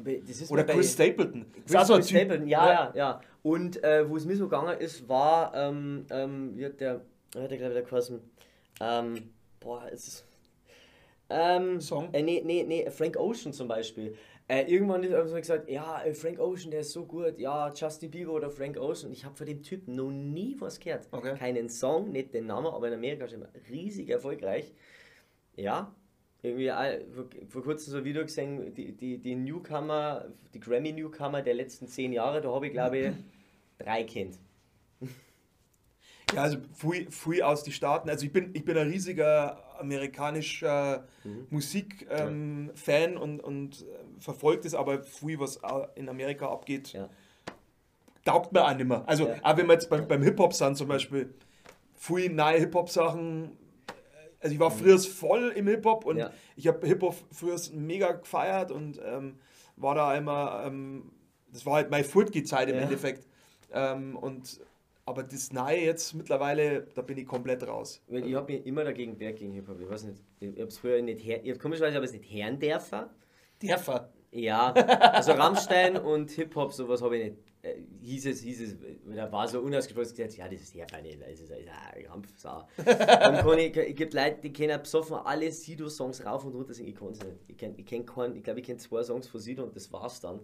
[0.51, 1.47] Oder Chris Stapleton.
[1.67, 2.17] Das ist Chris Chris Typ.
[2.19, 3.21] Stapleton, ja, ja, ja.
[3.43, 7.01] Und äh, wo es mir so gegangen ist, war, ähm, ähm, wie hat der,
[7.35, 8.21] wie hat der glaube ich der geheißen?
[8.81, 10.25] Ähm, boah, es ist.
[11.31, 12.09] Ähm, Song?
[12.13, 14.15] Äh, nee, nee, nee, Frank Ocean zum Beispiel.
[14.51, 17.71] Äh, irgendwann ist einfach so gesagt, ja, äh, Frank Ocean, der ist so gut, ja,
[17.75, 19.13] Justin Bieber oder Frank Ocean.
[19.13, 21.07] Ich habe von dem Typen noch nie was gehört.
[21.11, 21.37] Okay.
[21.37, 24.73] Keinen Song, nicht den Namen, aber in Amerika schon riesig erfolgreich.
[25.55, 25.95] Ja,
[26.41, 27.05] irgendwie äh,
[27.49, 32.15] vor, kurzem so ein Video gesehen, die, die, die Newcomer, die Grammy-Newcomer der letzten zehn
[32.15, 33.13] Jahre, da habe ich glaube ich
[33.79, 34.39] drei kennt.
[36.33, 38.09] Ja, also früh, früh aus die Staaten.
[38.09, 41.47] Also ich bin, ich bin ein riesiger amerikanischer mhm.
[41.51, 43.21] Musikfan ähm, ja.
[43.21, 45.61] und, und äh, verfolgt es, aber früh, was
[45.95, 47.09] in Amerika abgeht, ja.
[48.25, 49.05] taugt mir auch nicht mehr.
[49.07, 49.37] Also ja.
[49.43, 51.35] auch wenn wir jetzt beim, beim Hip-Hop sind zum Beispiel,
[51.95, 53.57] früh neue Hip-Hop-Sachen,
[54.41, 54.75] also ich war mhm.
[54.75, 56.25] früher voll im Hip-Hop und
[56.57, 59.39] ich habe Hip-Hop früher mega gefeiert und ähm,
[59.77, 61.11] war da immer, ähm,
[61.53, 63.27] das war halt meine Furtki-Zeit im Endeffekt.
[63.73, 64.61] Ähm, und
[65.09, 68.03] aber das Neue jetzt mittlerweile, da bin ich komplett raus.
[68.09, 69.81] Weil ich habe mich immer dagegen wehrt gegen Hip-Hop.
[69.81, 72.31] Ich weiß nicht, ich habe es früher nicht her, ich habe komischerweise aber es nicht
[72.31, 73.07] hören dürfen.
[73.63, 74.01] Dürfen?
[74.31, 77.39] Ja, also Rammstein und Hip-Hop, sowas habe ich nicht.
[77.63, 78.77] Äh, hieß es, hieß es,
[79.17, 82.69] da war so unausgesprochen gesagt, ja, das ist Herfer nicht, das ist ein Rampfsau.
[82.85, 86.95] Dann kann ich, ich gibt Leute, die kennen besoffen alle Sido-Songs rauf und runter ich
[86.95, 87.37] kann es nicht.
[87.49, 89.91] Ich, kenn, ich, kenn keinen, ich glaube, ich kenne zwei Songs von Sido und das
[89.91, 90.41] war's dann.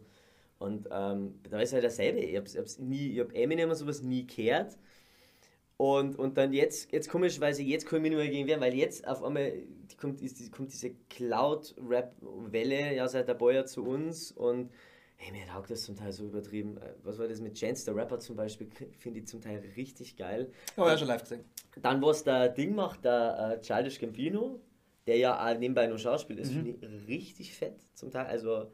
[0.58, 2.20] Und ähm, da ist halt dasselbe.
[2.20, 4.78] Ich habe hab Eminem und sowas nie gehört.
[5.76, 8.74] Und, und dann jetzt, jetzt komischerweise, jetzt kann ich mich nicht mehr gegen wehren, weil
[8.74, 9.52] jetzt auf einmal
[9.90, 14.70] die kommt, ist, die, kommt diese Cloud-Rap-Welle ja seit der Boyer zu uns und
[15.16, 16.76] hey, mir taugt das zum Teil so übertrieben.
[16.78, 20.16] Äh, was war das mit Chance, der Rapper zum Beispiel, finde ich zum Teil richtig
[20.16, 20.50] geil.
[20.76, 21.44] Oh, ja, schon live gesehen.
[21.82, 24.60] Dann, was der Ding macht, der uh, Childish Gambino,
[25.06, 26.54] der ja auch nebenbei nur Schauspiel ist, mhm.
[26.54, 28.26] finde ich richtig fett zum Teil.
[28.26, 28.70] Also,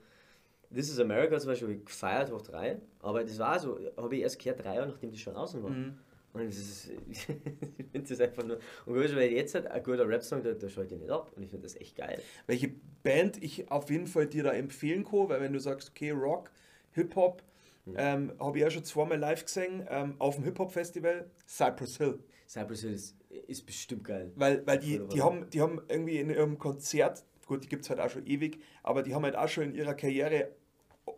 [0.72, 4.22] This is America zum Beispiel ich gefeiert hoch drei, aber das war so, habe ich
[4.22, 5.70] erst gehört drei Jahre, nachdem die schon außen war.
[5.70, 5.98] Mhm.
[6.33, 8.59] Und das ist, ich finde das einfach nur.
[8.87, 11.33] Und weil jetzt hat ein guter Rap-Song, da, da schalte ich nicht ab.
[11.35, 12.20] Und ich finde das echt geil.
[12.46, 12.70] Welche
[13.02, 16.50] Band ich auf jeden Fall dir da empfehlen kann, weil wenn du sagst, okay, Rock,
[16.92, 17.42] Hip-Hop,
[17.85, 17.94] mhm.
[17.96, 22.20] ähm, habe ich ja schon zweimal live gesehen ähm, auf dem Hip-Hop-Festival, Cypress Hill.
[22.48, 23.16] Cypress Hill ist,
[23.48, 24.30] ist bestimmt geil.
[24.37, 27.90] Weil, weil die, die, haben, die haben irgendwie in ihrem Konzert, gut, die gibt es
[27.90, 30.50] halt auch schon ewig, aber die haben halt auch schon in ihrer Karriere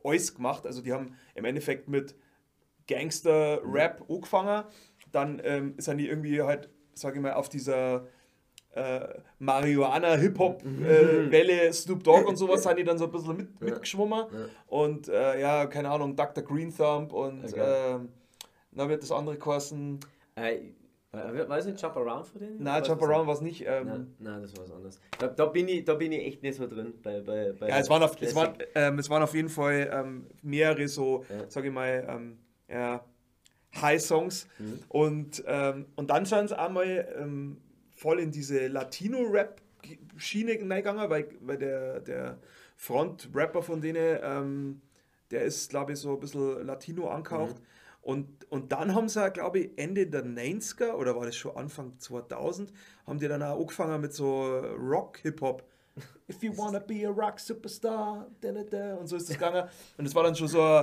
[0.04, 0.66] alles gemacht.
[0.66, 2.14] Also die haben im Endeffekt mit
[2.88, 4.16] Gangster-Rap mhm.
[4.16, 4.64] angefangen.
[5.10, 8.06] Dann ähm, sind die irgendwie halt, sage ich mal, auf dieser
[8.70, 9.00] äh,
[9.38, 11.68] Marihuana-Hip-Hop-Welle, mhm.
[11.68, 13.66] äh, Snoop Dogg und sowas, sind die dann so ein bisschen mit, ja.
[13.66, 14.26] mitgeschwommen.
[14.32, 14.46] Ja.
[14.66, 16.42] Und äh, ja, keine Ahnung, Dr.
[16.42, 17.98] Green Thumb und okay.
[18.74, 20.00] Na wird das andere kosten.
[21.14, 22.62] Äh, war es nicht Jump Around von denen?
[22.62, 23.66] Nein, Jump Around war es nicht.
[23.66, 24.98] Ähm, nein, nein, das war was anderes.
[25.18, 26.94] Da, da, bin ich, da bin ich echt nicht so drin.
[27.02, 29.90] Bei, bei, bei ja, es waren, auf, es, waren, ähm, es waren auf jeden Fall
[29.92, 31.50] ähm, mehrere so, ja.
[31.50, 33.04] sage ich mal, ähm, ja,
[33.74, 34.48] High-Songs.
[34.58, 34.78] Mhm.
[34.88, 37.60] Und, ähm, und dann sind sie einmal ähm,
[37.94, 42.38] voll in diese Latino-Rap-Schiene gegangen, weil, weil der, der
[42.76, 44.80] Front-Rapper von denen,
[45.30, 47.56] der ist, glaube ich, so ein bisschen Latino angehaucht.
[47.56, 47.66] Mhm.
[48.00, 51.98] Und, und dann haben sie, glaube ich, Ende der 90er oder war das schon Anfang
[51.98, 52.70] 2000,
[53.06, 55.66] haben die dann auch angefangen mit so Rock-Hip-Hop.
[56.28, 59.66] If you wanna be a rock superstar, da, da, da, und so ist das gegangen.
[59.96, 60.82] Und es war dann schon so,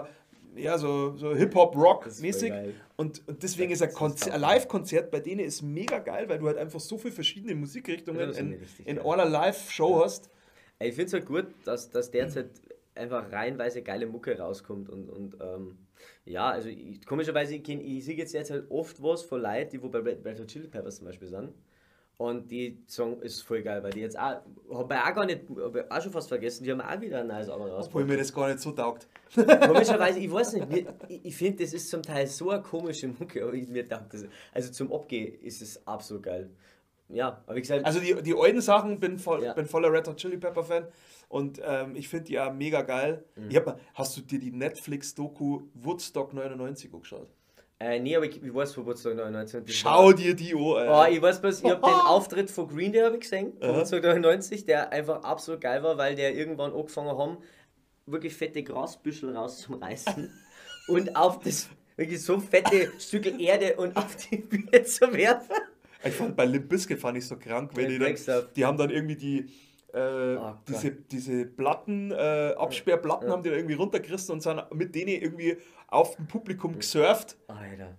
[0.55, 2.51] ja, so, so Hip-Hop-Rock-mäßig.
[2.97, 6.57] Und, und deswegen ist ein, ein Live-Konzert bei denen ist mega geil, weil du halt
[6.57, 10.05] einfach so viele verschiedene Musikrichtungen in, in einer Live-Show ja.
[10.05, 10.31] hast.
[10.79, 12.49] Ich finde es halt gut, dass, dass derzeit
[12.95, 15.77] einfach reihenweise geile Mucke rauskommt und, und ähm,
[16.25, 19.81] ja, also ich, komischerweise, ich, ich sehe jetzt, jetzt halt oft was von Leuten, die
[19.81, 21.53] wo bei Red, Red Hot Chili Peppers zum Beispiel sind.
[22.21, 24.41] Und die Song ist voll geil, weil die jetzt auch,
[24.73, 27.27] habe ich auch gar nicht, ich auch schon fast vergessen, die haben auch wieder ein
[27.27, 27.87] neues Album rausgebracht.
[27.87, 29.07] Obwohl mir das gar nicht so taugt.
[29.33, 30.67] Komischerweise, ich weiß nicht,
[31.07, 34.13] ich, ich finde, das ist zum Teil so eine komische Mucke, aber ich, mir taugt
[34.13, 34.25] das.
[34.51, 36.49] Also zum Abgehen ist es absolut geil.
[37.09, 37.85] Ja, aber wie gesagt.
[37.85, 39.53] Also die, die alten Sachen, bin, voll, ja.
[39.53, 40.87] bin voller Red Hot Chili Pepper Fan.
[41.27, 43.23] Und ähm, ich finde die ja mega geil.
[43.35, 43.49] Mhm.
[43.49, 47.27] Ich hab, hast du dir die Netflix-Doku Woodstock 99 angeschaut?
[47.81, 49.63] Äh, nee, aber ich, ich weiß von Woodstock 99.
[49.73, 50.59] Schau war, dir die an.
[50.59, 54.03] Oh, ich weiß bloß, ich habe den Auftritt von Green Day ich gesehen, von Woodstock
[54.03, 57.37] 99, der einfach absolut geil war, weil der irgendwann angefangen haben,
[58.05, 60.29] wirklich fette Grasbüschel rauszureißen
[60.89, 65.55] und auf das wirklich so fette Stücke Erde und auf die Bühne zu werfen.
[66.03, 68.15] Ich fand bei Limp Bizkit fand ich so krank, weil die, dann,
[68.55, 69.49] die haben dann irgendwie die
[69.93, 73.33] äh, oh, diese, diese Platten, äh, Absperrplatten ja.
[73.33, 75.57] haben die da irgendwie runtergerissen und sind mit denen irgendwie
[75.87, 77.37] auf dem Publikum gesurft.
[77.47, 77.97] Alter.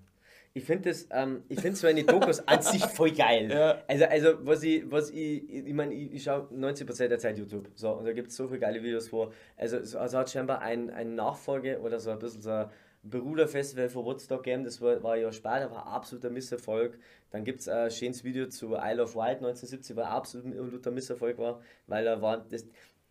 [0.52, 3.50] Ich finde das, ähm, ich finde so eine Dokus an sich voll geil.
[3.50, 3.82] Ja.
[3.86, 7.68] Also, also was ich, was ich, ich meine, ich, ich schaue 90% der Zeit YouTube.
[7.76, 9.32] So, und da gibt es so viele geile Videos vor.
[9.56, 12.68] Also, also hat scheinbar ein, ein Nachfolge oder so ein bisschen so
[13.02, 16.98] Beruder-Festival von Woodstock gegeben, das war, war ja später, war absoluter Misserfolg.
[17.30, 21.60] Dann gibt es ein schönes Video zu Isle of Wight 1970, war absoluter Misserfolg war,
[21.86, 22.66] weil er war, das,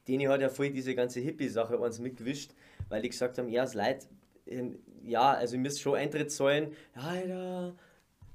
[0.08, 2.52] Deni hat ja voll diese ganze Hippie-Sache uns mitgewischt,
[2.90, 4.08] weil die gesagt haben, ja, es leid,
[4.46, 7.76] ähm, ja, also ihr müsst schon Eintritt zahlen, ja, Alter,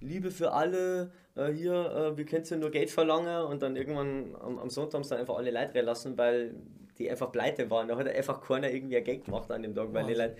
[0.00, 4.34] Liebe für alle, äh, hier, äh, wir können ja nur Geld verlangen und dann irgendwann
[4.40, 6.54] am, am Sonntag haben sie dann einfach alle Leute lassen, weil
[6.98, 7.88] die einfach pleite waren.
[7.88, 10.36] Da hat einfach keiner irgendwie ein Geld gemacht an dem Tag, weil die Leute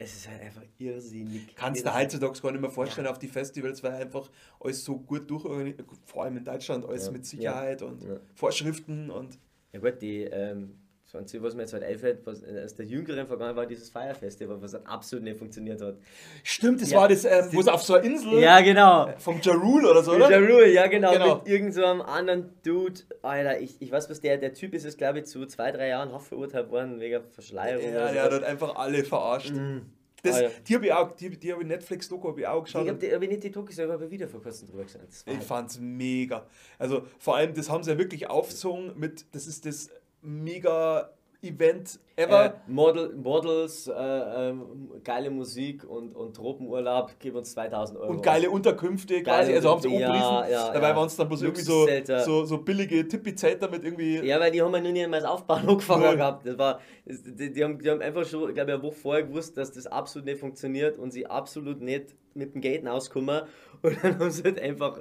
[0.00, 1.56] es ist halt einfach irrsinnig.
[1.56, 3.10] Kannst du heutzutage gar nicht mehr vorstellen ja.
[3.10, 4.30] auf die Festivals, weil einfach
[4.60, 7.12] alles so gut durchorganisiert, vor allem in Deutschland, alles ja.
[7.12, 9.38] mit Sicherheit und Vorschriften und.
[9.72, 10.78] Ja gut, die ähm,
[11.10, 14.60] das Einzige, was mir jetzt halt einfällt, was aus der jüngeren Vergangenheit war dieses Firefestival,
[14.60, 15.96] was halt absolut nicht funktioniert hat.
[16.42, 18.38] Stimmt, das ja, war das, ähm, wo es auf so einer Insel.
[18.40, 19.08] Ja, genau.
[19.16, 20.30] Vom Jarul oder so, oder?
[20.30, 21.12] Jarul, ja, genau.
[21.12, 21.36] genau.
[21.36, 23.00] Mit irgendeinem so anderen Dude.
[23.22, 25.88] Alter, ich, ich weiß, was der, der Typ ist, ist glaube ich zu zwei, drei
[25.88, 27.84] Jahren Haft verurteilt worden wegen Verschleierung.
[27.84, 29.54] Ja, der hat halt einfach alle verarscht.
[29.54, 29.78] Mm.
[30.22, 30.50] Das, ah, ja.
[30.66, 32.84] Die habe ich auch, die, die habe ich Netflix-Doku habe ich auch geschaut.
[32.84, 35.00] Ich habe hab nicht die Doku gesehen, aber wieder vor kurzem drüber gesehen.
[35.08, 36.44] Ich halt fand es mega.
[36.78, 39.90] Also vor allem, das haben sie ja wirklich aufgezogen mit, das ist das
[40.22, 42.46] mega Event ever.
[42.46, 48.10] Äh, Model, Models, äh, ähm, geile Musik und, und Tropenurlaub, gib uns 2000 Euro.
[48.10, 50.52] Und geile Unterkünfte quasi, also haben sie ja, umgerissen.
[50.52, 50.96] Ja, Dabei ja.
[50.96, 51.86] waren es dann bloß irgendwie so,
[52.24, 54.18] so, so billige Tippi-Zelter mit irgendwie.
[54.26, 56.44] Ja, weil die haben ja nur nicht mal das Aufbauen angefangen gehabt.
[56.44, 59.56] Das war, die, die, haben, die haben einfach schon, glaube ich, eine Woche vorher gewusst,
[59.56, 63.42] dass das absolut nicht funktioniert und sie absolut nicht mit dem Gaten auskommen.
[63.82, 65.00] Und dann haben sie halt einfach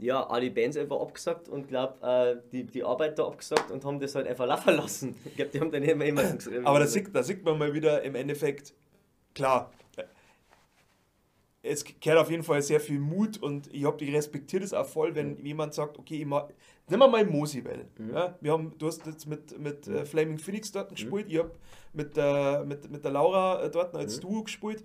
[0.00, 4.14] ja, alle Bands einfach abgesagt und glaube, äh, die, die Arbeiter abgesagt und haben das
[4.14, 5.16] halt einfach laufen lassen.
[5.24, 6.22] Ich glaube, die haben dann immer immer
[6.64, 8.74] Aber da sieht, da sieht man mal wieder im Endeffekt,
[9.34, 9.70] klar,
[11.62, 14.86] es gehört auf jeden Fall sehr viel Mut und ich habe die respektiert es auch
[14.86, 15.46] voll, wenn mhm.
[15.46, 16.48] jemand sagt, okay, ich mach,
[16.88, 17.86] nehmen wir mal Mosibel.
[17.98, 18.14] Mhm.
[18.14, 20.06] Ja, wir haben, du hast jetzt mit, mit mhm.
[20.06, 21.32] Flaming Phoenix dort gespielt, mhm.
[21.32, 21.52] ich habe
[21.92, 24.20] mit, äh, mit, mit der Laura äh, dort als mhm.
[24.22, 24.84] Duo gespielt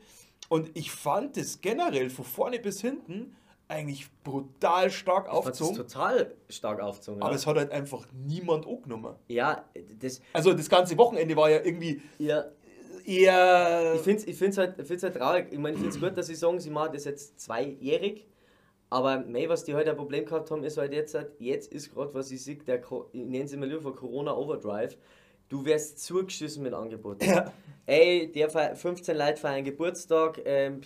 [0.50, 3.36] und ich fand es generell von vorne bis hinten
[3.68, 5.76] eigentlich brutal stark aufgezogen.
[5.76, 7.22] total stark aufgezogen.
[7.22, 7.36] Aber ja.
[7.36, 9.16] es hat halt einfach niemand angenommen.
[9.28, 9.66] Ja,
[10.00, 10.22] das.
[10.34, 12.02] Also das ganze Wochenende war ja irgendwie.
[12.20, 12.46] Ja.
[13.06, 13.94] Eher.
[13.96, 15.48] Ich finde es ich find's halt, find's halt traurig.
[15.52, 18.28] Ich meine, ich finde es gut, dass sie sagen, sie machen das jetzt zweijährig.
[18.90, 21.94] Aber mei, was die heute halt ein Problem gehabt haben, ist halt jetzt, jetzt ist
[21.94, 24.98] gerade, was ich sehe, der, ich nenne es mal lieber Corona Overdrive.
[25.50, 27.26] Du wirst zugeschissen mit Angeboten.
[27.26, 27.52] Ja.
[27.86, 30.82] Ey, der 15 Leute feiern Geburtstag, ähm,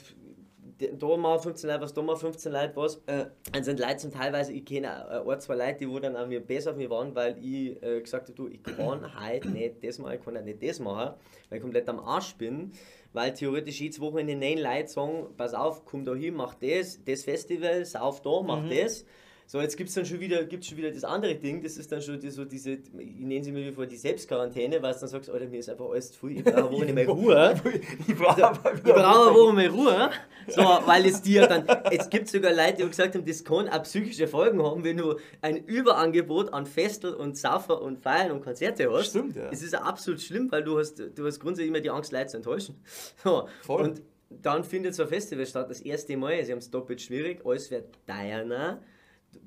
[0.80, 2.96] da mal 15 Leute was, da mal 15 Leute was.
[3.06, 6.15] Äh, dann sind Leute zum teilweise, ich kenne äh, ein, zwei Leute, die wo dann
[6.15, 9.46] an mir besser auf mich waren, weil ich äh, gesagt habe, du, ich kann halt
[9.46, 11.15] nicht das machen, ich kann halt nicht das machen,
[11.50, 12.72] weil ich komplett am Arsch bin.
[13.12, 17.24] Weil theoretisch jedes Wochenende neun Leute sagen, pass auf, komm da hin, mach das, das
[17.24, 18.70] Festival, sauf da, mach mhm.
[18.70, 19.06] das.
[19.52, 21.92] So, jetzt gibt es dann schon wieder, gibt's schon wieder das andere Ding, das ist
[21.92, 25.00] dann schon die, so diese, ich nenne sie mir wie vor, die Selbstquarantäne, weil du
[25.00, 27.62] dann sagst, Alter, mir ist einfach alles zu viel, ich brauche eine Woche mehr Ruhe.
[28.08, 30.12] ich brauche eine Woche mehr Ruhe.
[30.50, 33.82] So, weil es dir dann, es gibt sogar Leute, die gesagt haben, das kann auch
[33.82, 38.88] psychische Folgen haben, wenn du ein Überangebot an Festel und Saufer und Feiern und Konzerte
[38.94, 39.10] hast.
[39.10, 39.50] Stimmt, ja.
[39.50, 42.38] Es ist absolut schlimm, weil du hast, du hast grundsätzlich immer die Angst, Leute zu
[42.38, 42.76] enttäuschen.
[43.24, 43.82] So, Voll.
[43.82, 47.44] Und dann findet so ein Festival statt, das erste Mal, sie haben es doppelt schwierig,
[47.44, 48.80] alles wird teurer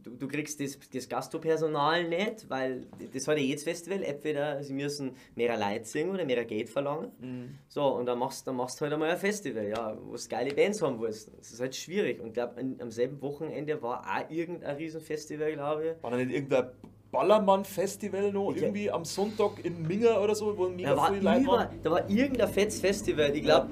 [0.02, 4.72] du, du kriegst das, das Gastropersonal nicht, weil das hat ja jedes Festival, entweder sie
[4.72, 7.10] müssen mehr Leute singen oder mehr Geld verlangen.
[7.20, 7.58] Mhm.
[7.68, 10.54] So, und dann machst, dann machst du halt einmal ein Festival, ja, wo du geile
[10.54, 11.30] Bands haben willst.
[11.38, 12.20] Das ist halt schwierig.
[12.20, 16.02] Und ich glaube, am selben Wochenende war auch irgendein Riesenfestival, glaube ich.
[16.02, 16.70] War da nicht irgendein
[17.10, 21.46] Ballermann-Festival noch ich irgendwie am Sonntag in Minga oder so, wo mega da viele Leute
[21.46, 21.80] waren?
[21.82, 23.68] Da war irgendein fettes Festival, ich glaube.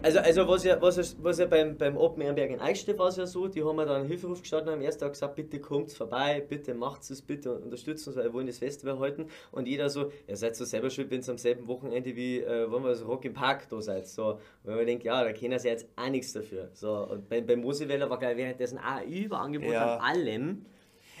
[0.00, 3.16] Also, also was ja, was, was ja beim, beim Open Ehrenberg in Eichstätt war es
[3.16, 5.60] ja so, die haben mir dann einen Hilferuf gestartet und am ersten Tag gesagt, bitte
[5.60, 9.26] kommt vorbei, bitte macht es, bitte unterstützt uns, weil wir wollen das Festival halten.
[9.50, 12.70] Und jeder so, ihr seid so selber schuld, wenn es am selben Wochenende wie, äh,
[12.70, 14.06] wollen wir so Rock im Park da seid.
[14.06, 16.70] So, weil man denkt, ja, da kennen sie jetzt auch nichts dafür.
[16.74, 19.96] So, und beim, beim Moseweller war gleich währenddessen auch ein Überangebot ja.
[19.96, 20.66] an allem.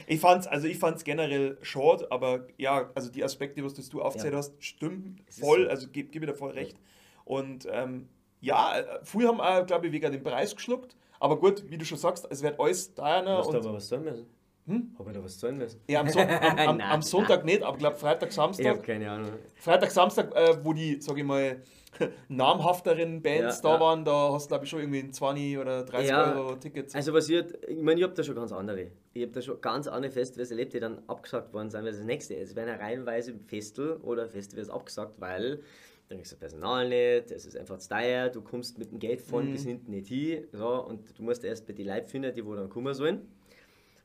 [0.06, 4.32] Ich fand's, also ich fand's generell short, aber ja, also die Aspekte, was du aufgezählt
[4.32, 4.38] ja.
[4.38, 5.68] hast, stimmen voll, so.
[5.68, 6.78] also gebe geb mir da voll recht.
[7.24, 8.08] Und ähm,
[8.40, 10.96] ja, äh, früher haben wir, glaube ich, wegen den Preis geschluckt.
[11.20, 13.38] Aber gut, wie du schon sagst, es wird alles teurer.
[13.38, 14.26] Hast du aber was zahlen müssen?
[14.66, 14.94] Hm?
[14.98, 15.80] Habe ich da was zahlen müssen?
[15.88, 18.64] Ja, am, so am, am, am Sonntag nicht, aber ich glaube Freitag, Samstag.
[18.64, 19.32] Ich habe keine Ahnung.
[19.56, 21.62] Freitag, Samstag, äh, wo die, sage ich mal,
[22.28, 23.80] namhafteren Bands ja, da ja.
[23.80, 26.94] waren, da hast du glaube ich schon irgendwie 20 oder 30 ja, Euro Tickets.
[26.94, 28.88] Also passiert, ich meine, ich habe da schon ganz andere.
[29.14, 32.02] Ich habe da schon ganz andere Festivals erlebt, die dann abgesagt worden sind, weil das
[32.02, 32.50] nächste ist.
[32.50, 35.62] Es werden reihenweise Festel oder Festivals abgesagt, weil
[36.08, 39.20] dann kriegst du Personal nicht, es ist einfach zu teuer, du kommst mit dem Geld
[39.20, 39.52] von mhm.
[39.52, 42.54] bis hinten nicht hin, so, und du musst erst bei den Leuten finden, die wo
[42.54, 43.28] dann kommen sollen.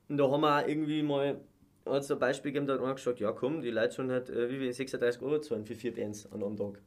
[0.09, 1.39] Und da haben wir irgendwie mal
[1.85, 4.49] hat ein Beispiel gegeben, da hat man gesagt, ja komm, die Leute schon halt, äh,
[4.49, 6.81] wie viel 36 Euro zahlen für vier Bands an einem Tag.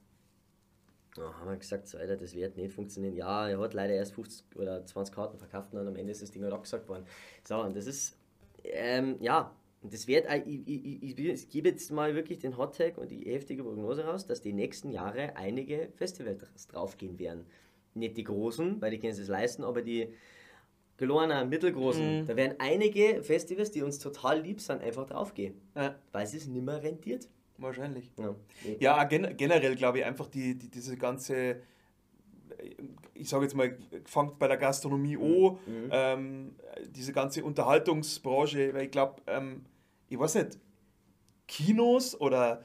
[1.14, 3.14] Da haben wir gesagt, so, Alter, das wird nicht funktionieren.
[3.14, 6.30] Ja, er hat leider erst 50 oder 20 Karten verkauft und am Ende ist das
[6.30, 7.04] Ding halt abgesagt worden.
[7.44, 8.18] So, und das ist,
[8.64, 9.54] ähm, ja,
[9.86, 13.20] und das wird, ich, ich, ich, ich gebe jetzt mal wirklich den Hottag und die
[13.32, 17.46] heftige Prognose raus, dass die nächsten Jahre einige Festivals draufgehen werden.
[17.94, 20.08] Nicht die großen, weil die können es leisten, aber die
[20.96, 22.22] gelorenen, mittelgroßen.
[22.22, 22.26] Mhm.
[22.26, 25.54] Da werden einige Festivals, die uns total lieb sind, einfach draufgehen.
[25.76, 25.94] Ja.
[26.10, 27.28] Weil es es nicht mehr rentiert.
[27.58, 28.10] Wahrscheinlich.
[28.18, 28.34] Ja,
[28.80, 31.60] ja gen generell glaube ich einfach die, die, diese ganze
[33.14, 35.88] ich sage jetzt mal, fangt bei der Gastronomie an, Mhm.
[35.92, 36.56] ähm,
[36.90, 39.64] diese ganze Unterhaltungsbranche, weil ich glaube, ähm,
[40.08, 40.58] ich weiß nicht,
[41.48, 42.62] Kinos oder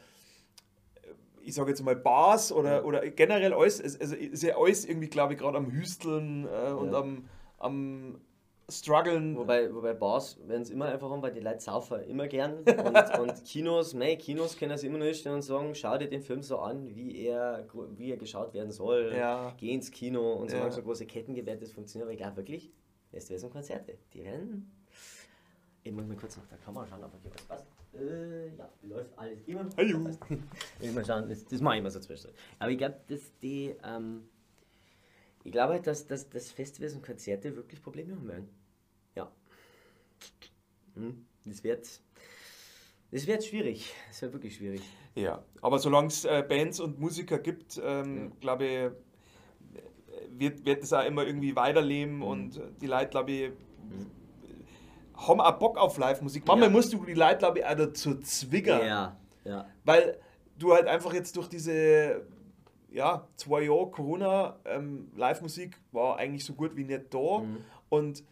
[1.03, 1.07] äh,
[1.43, 5.07] ich sage jetzt mal Bars oder, oder generell alles, es- also ist ja alles irgendwie,
[5.07, 6.99] glaube ich, gerade am Hüsteln äh, und Ja.
[6.99, 7.25] am,
[7.57, 8.21] am
[8.69, 9.35] Struggeln.
[9.35, 12.59] Wobei, wobei Bars werden es immer einfach haben, weil die Leute saufen immer gern.
[12.63, 16.21] Und, und Kinos, mei, Kinos können sie immer nur stellen und sagen, schau dir den
[16.21, 19.13] Film so an, wie er, wie er geschaut werden soll.
[19.13, 19.53] Ja.
[19.57, 20.71] Geh ins Kino und solange Ja.
[20.75, 22.07] so große Ketten gewährt das funktioniert.
[22.07, 22.71] Aber glaube wirklich,
[23.09, 24.71] Festivals und Konzerte, die werden.
[25.83, 27.65] Ich muss mal kurz nach der Kamera schauen, ob hier was passt.
[27.95, 29.67] Äh, ja, läuft alles immer.
[29.77, 29.99] Hallo.
[29.99, 32.37] Mal schauen, das, das mache ich immer so zwischendurch.
[32.59, 33.75] Aber ich glaube, dass die.
[33.83, 34.23] Ähm,
[35.43, 38.49] ich glaube halt, dass, dass, dass Festivals und Konzerte wirklich Probleme haben werden.
[39.15, 39.31] Ja.
[40.95, 41.87] Hm, Das wird.
[43.09, 43.91] Das wird schwierig.
[44.07, 44.81] Das wird wirklich schwierig.
[45.15, 48.31] Ja, aber solange es äh, Bands und Musiker gibt, ähm, Ja.
[48.39, 48.91] glaube ich, äh,
[50.29, 52.21] wird, wird es auch immer irgendwie weiterleben Mhm.
[52.23, 53.51] und die Leute, glaube ich,
[55.27, 56.45] haben auch Bock auf Live-Musik.
[56.47, 56.73] Manchmal Ja.
[56.73, 59.65] musst du die Leute, glaube ich, auch dazu zwingen, Ja, ja.
[59.83, 60.17] weil
[60.57, 62.21] du halt einfach jetzt durch diese
[62.91, 67.63] ja, zwei Jahre Corona, ähm, Live-Musik war eigentlich so gut wie nicht da Mhm.
[67.89, 68.23] und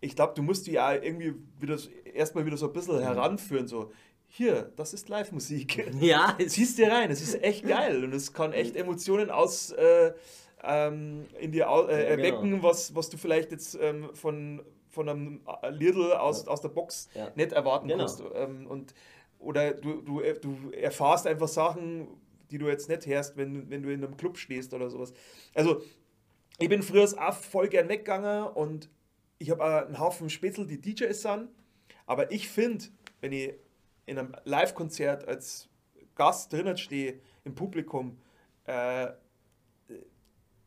[0.00, 1.76] ich glaube, du musst die ja irgendwie wieder
[2.14, 2.74] erstmal wieder so ein Mhm.
[2.74, 3.90] bisschen heranführen, so
[4.26, 5.92] hier, das ist Live-Musik.
[6.00, 7.10] Ja, es ziehst dir rein.
[7.10, 10.12] Es ist echt geil und es kann echt Emotionen aus äh,
[10.62, 11.90] ähm, in dir äh, genau.
[11.90, 14.62] erwecken, was, was du vielleicht jetzt ähm, von,
[14.98, 17.30] von einem äh, Lidl aus, aus der Box Ja.
[17.36, 18.00] nicht erwarten Genau.
[18.06, 18.20] kannst.
[18.34, 18.94] Ähm, und,
[19.38, 22.08] oder du, du, äh, du erfahrst einfach Sachen,
[22.50, 25.12] die du jetzt nicht hörst, wenn, wenn du in einem Club stehst oder sowas.
[25.54, 25.82] Also,
[26.58, 28.90] ich bin früher auch voll gern weggegangen und
[29.38, 31.48] ich habe einen Haufen Spätzle, die DJs sind.
[32.06, 32.86] Aber ich finde,
[33.20, 33.54] wenn ich
[34.06, 35.68] in einem Live-Konzert als
[36.16, 38.18] Gast drinnen stehe, im Publikum,
[38.64, 39.08] äh,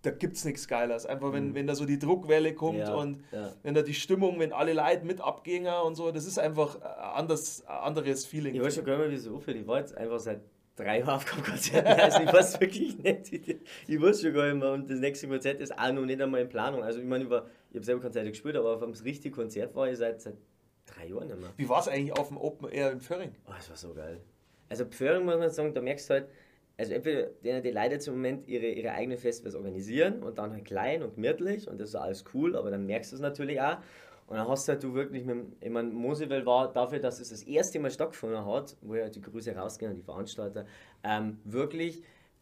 [0.03, 1.05] da gibt es nichts Geiles.
[1.05, 1.55] Einfach, wenn, Mhm.
[1.55, 3.53] wenn da so die Druckwelle kommt Ja, und ja.
[3.63, 6.81] wenn da die Stimmung, wenn alle Leute mit abgehen und so, das ist einfach ein
[7.21, 8.55] anders, ein anderes Feeling.
[8.55, 10.41] Ich weiß schon gar nicht mehr, wieso für die war jetzt einfach seit
[10.75, 12.03] drei Jahren auf keinem Konzert mehr.
[12.03, 13.31] Also ich weiß wirklich nicht.
[13.87, 14.71] Ich, weiß schon gar nicht mehr.
[14.71, 16.81] Und das nächste Konzert ist auch noch nicht einmal in Planung.
[16.83, 19.75] Also ich meine, ich, war- ich habe selber Konzerte gespielt, aber auf das richtige Konzert
[19.75, 20.35] war ich seit, seit
[20.87, 21.49] drei Jahren nicht mehr.
[21.57, 23.31] Wie war es eigentlich auf dem Open Air in Föhring?
[23.47, 24.19] Oh, das war so geil.
[24.67, 26.27] Also Pföhring muss man sagen, da merkst du halt,
[26.81, 31.03] also entweder die, Leute im Moment ihre, ihre eigenen Festivals organisieren und dann halt klein
[31.03, 33.77] und gemütlich und das ist alles cool, aber dann merkst du es natürlich auch.
[34.25, 37.29] Und dann hast du halt du wirklich mit, ich meine, Mosel war dafür, dass es
[37.29, 40.65] das erste Mal stattgefunden hat, wo ja die Grüße rausgehen an die Veranstalter,
[41.03, 42.01] ähm, wirklich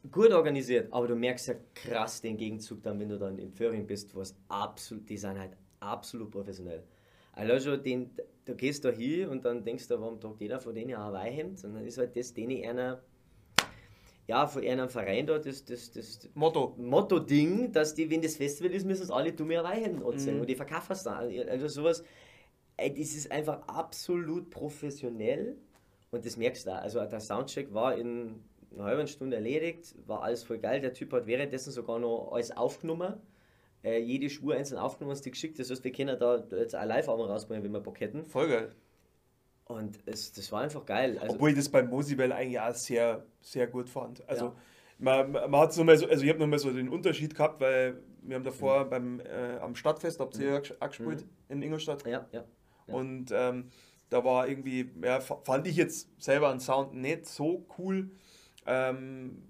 [0.10, 3.86] gut organisiert, aber du merkst ja krass den Gegenzug dann, wenn du dann in Föhring
[3.86, 6.84] bist, was absolut, die sind halt absolut professionell.
[7.34, 8.12] Also den,
[8.46, 11.62] du gehst da hin und dann denkst du, warum tragt jeder von denen ein Hawaii-Hemd?
[11.66, 13.02] Und dann ist halt das denen einer,
[14.30, 16.76] ja, von einem Verein da, das, das, das Motto.
[16.78, 20.36] Motto-Ding, dass die, wenn das Festival ist, müssen es alle dumme anziehen.
[20.36, 20.42] Mhm.
[20.42, 21.32] Und die verkaufen es dann.
[21.50, 22.04] Also sowas,
[22.78, 25.58] das ist einfach absolut professionell
[26.12, 26.76] und das merkst du auch.
[26.84, 30.80] Also der Soundcheck war in einer halben Stunde erledigt, war alles voll geil.
[30.80, 33.16] Der Typ hat währenddessen sogar noch alles aufgenommen.
[33.84, 35.58] Äh, jede Spur einzeln aufgenommen und die geschickt.
[35.58, 38.26] Das heißt, wir können da jetzt auch live auch rausbringen, wenn wir Bock hätten.
[38.26, 38.76] Voll geil.
[39.70, 41.20] Und es, das war einfach geil.
[41.20, 44.28] Also, Obwohl ich das beim Mosibel eigentlich auch sehr, sehr gut fand.
[44.28, 44.56] Also Ja.
[44.98, 48.02] man, man hat so mal so, also ich habe nochmal so den Unterschied gehabt, weil
[48.24, 48.90] wir haben davor Mhm.
[48.90, 52.04] beim äh, am Stadtfest, habt ihr ja auch gespielt in Ingolstadt.
[52.08, 52.44] ja, ja.
[52.88, 52.94] Ja.
[52.96, 53.70] Und ähm,
[54.10, 58.10] da war irgendwie, ja, fand ich jetzt selber einen Sound nicht so cool.
[58.66, 59.44] Ähm,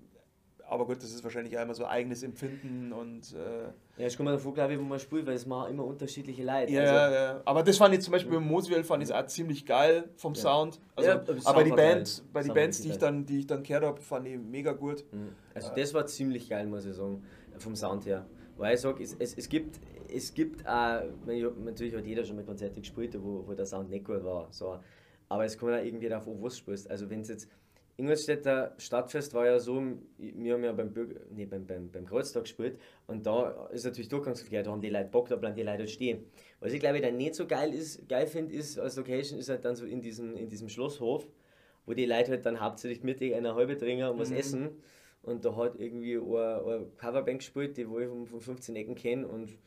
[0.67, 4.31] aber gut, das ist wahrscheinlich auch immer so eigenes Empfinden und äh, Ja, ich komme
[4.31, 6.71] davor, glaube ich, wo man spielt, weil es machen immer unterschiedliche Leute.
[6.71, 7.41] ja, also, ja, ja.
[7.43, 10.41] Aber das fand ich zum Beispiel im Moswell fand ich auch ziemlich geil vom Ja.
[10.41, 10.79] Sound.
[10.95, 12.25] Also, Ja, aber die Band, geil.
[12.31, 14.71] bei die Sound Bands, die ich dann, die ich dann gehört habe, fand ich mega
[14.71, 15.03] gut.
[15.11, 15.35] Mhm.
[15.53, 17.21] Also das war ziemlich geil, muss ich sagen,
[17.57, 18.25] vom Sound her.
[18.57, 19.79] Weil ich sage, es, es, es gibt,
[20.13, 21.01] es gibt auch,
[21.63, 24.47] natürlich hat jeder schon mal Konzerte gespielt, wo, wo der Sound nicht gut war.
[24.51, 24.79] So.
[25.27, 26.89] Aber es kommt auch irgendwie darauf an, wo du spielst.
[26.89, 27.49] Also wenn es jetzt
[27.99, 29.83] Ingolstädter Stadtfest war ja so,
[30.17, 34.07] wir haben ja beim, Bürger, nee, beim, beim, beim Kreuztag gespielt und da ist natürlich
[34.09, 36.23] Durchgangsverkehr, da haben die Leute Bock, da bleiben die Leute stehen.
[36.61, 39.49] Was ich glaube ich dann nicht so geil ist, geil finde, ist als Location, ist
[39.49, 41.27] halt dann so in diesem, in diesem Schlosshof,
[41.85, 44.37] wo die Leute halt dann hauptsächlich mit einer halbe trinken und was Mhm.
[44.37, 44.69] essen.
[45.21, 48.95] Und da hat irgendwie eine, eine Coverband gespielt, die wo ich von, von 15 Ecken
[48.95, 49.57] kenne und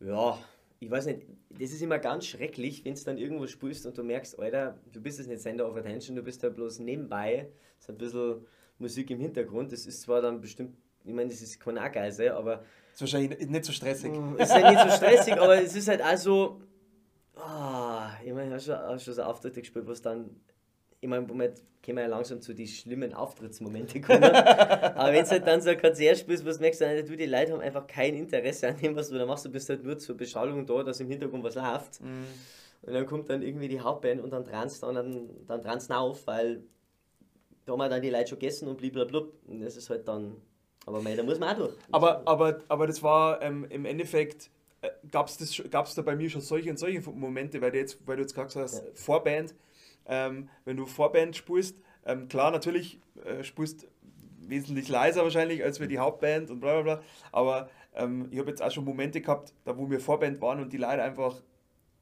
[0.00, 0.38] ja,
[0.82, 4.02] ich weiß nicht, das ist immer ganz schrecklich, wenn du dann irgendwo spielst und du
[4.02, 7.88] merkst, Alter, du bist jetzt nicht Center of Attention, du bist da bloß nebenbei, ist
[7.88, 8.44] ein bisschen
[8.78, 12.32] Musik im Hintergrund, das ist zwar dann bestimmt, ich meine, das ist, auch geil sein,
[12.32, 14.10] aber Ist wahrscheinlich nicht so stressig.
[14.38, 16.60] es ist halt nicht so stressig, aber es ist halt also,
[17.36, 20.30] ah, ich meine, ich habe schon, schon so Auftritte gespielt, wo es dann
[21.02, 24.22] ich meine, Moment, können wir ja langsam zu den schlimmen Auftrittsmomente kommen.
[24.24, 27.52] Aber wenn du halt dann so ein Konzert spielst, was merkst du, du, die Leute
[27.52, 29.44] haben einfach kein Interesse an dem, was du da machst.
[29.44, 32.00] Du bist halt nur zur Beschallung da, dass im Hintergrund was läuft.
[32.00, 32.24] Mhm.
[32.82, 36.24] Und dann kommt dann irgendwie die Hauptband und dann transt dann, dann, dann transt auf,
[36.28, 36.62] weil
[37.64, 39.22] da haben dann die Leute schon gegessen und blablabla.
[39.48, 40.36] Und das ist halt dann.
[40.86, 41.74] Aber mei, da muss man auch durch.
[41.90, 44.50] Aber, aber, aber das war ähm, im Endeffekt,
[44.82, 48.16] äh, gab es da bei mir schon solche und solche Momente, weil du jetzt, weil
[48.16, 48.90] du jetzt gesagt hast, ja.
[48.94, 49.54] Vorband,
[50.06, 53.86] ähm, wenn du Vorband spielst, ähm, klar, natürlich äh, spielst
[54.40, 58.50] wesentlich leiser wahrscheinlich als wir die Hauptband und bla bla bla, aber ähm, ich habe
[58.50, 61.42] jetzt auch schon Momente gehabt, da wo wir Vorband waren und die Leute einfach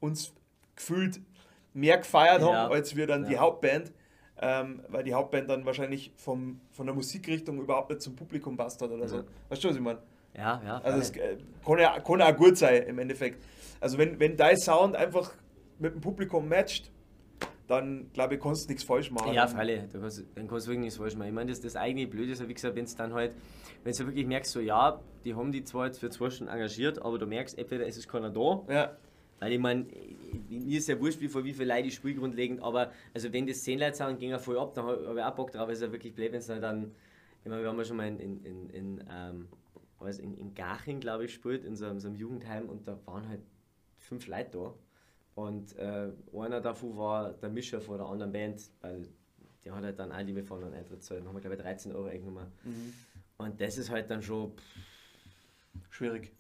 [0.01, 0.33] uns
[0.75, 1.21] gefühlt
[1.75, 2.53] mehr gefeiert ja.
[2.53, 3.29] haben, als wir dann ja.
[3.31, 3.93] die Hauptband
[4.43, 8.81] ähm, weil die Hauptband dann wahrscheinlich vom, von der Musikrichtung überhaupt nicht zum Publikum passt
[8.81, 9.25] hat oder so.
[9.51, 9.99] Weißt du, was ich meine?
[10.35, 10.79] Ja, ja.
[10.79, 13.43] Also es äh, kann, ja, kann auch gut sein im Endeffekt.
[13.81, 15.35] Also wenn, wenn dein Sound einfach
[15.79, 16.91] mit dem Publikum matcht,
[17.71, 19.33] dann glaube ich, kannst du nichts falsch machen.
[19.33, 21.29] Ja, freilich, dann kannst, dann kannst du wirklich nichts falsch machen.
[21.29, 23.35] Ich meine, das, das eigene Blöde ist, wie gesagt, wenn es dann halt,
[23.85, 27.01] wenn du wirklich merkst, so ja, die haben die zwar jetzt für zwei Stunden engagiert,
[27.01, 28.97] aber du merkst, entweder ist es keiner da, ja.
[29.39, 29.87] Weil ich meine,
[30.51, 33.47] mir ist ja wurscht, wie vor wie viel Leute ich spiele grundlegend, aber also wenn
[33.47, 35.81] das 10 Leute sind, ging er voll ab, dann habe ich auch Bock drauf, ist
[35.81, 36.91] ja wirklich blöd, wenn es dann,
[37.43, 39.49] ich meine, wir haben ja schon mal in, in, in, in, ähm,
[40.19, 43.27] in, in Garching, glaube ich, gespielt, in so, in so einem Jugendheim und da waren
[43.29, 43.41] halt
[43.97, 44.75] fünf Leute da.
[45.41, 49.09] Und äh, einer davon war der Mischer von der anderen Band, weil
[49.65, 51.21] der hat halt dann auch die von einen Eintritt zahlen.
[51.21, 52.47] Dann haben wir, glaube ich, 13 Euro eingenommen.
[52.65, 52.93] Mhm.
[53.39, 54.63] Und das ist halt dann schon pff,
[55.91, 56.33] schwierig.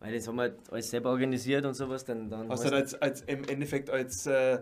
[0.00, 2.04] Weil jetzt haben wir halt alles selber organisiert und sowas.
[2.04, 4.58] Dann, dann Hast du als, als im Endeffekt als äh,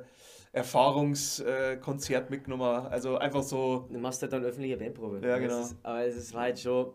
[0.53, 2.65] Erfahrungskonzert äh, mitgenommen?
[2.65, 3.89] Also einfach so.
[3.91, 5.27] Du machst halt dann öffentliche Bandprobe.
[5.27, 5.63] Ja, genau.
[5.63, 6.93] Ist, aber es war halt schon.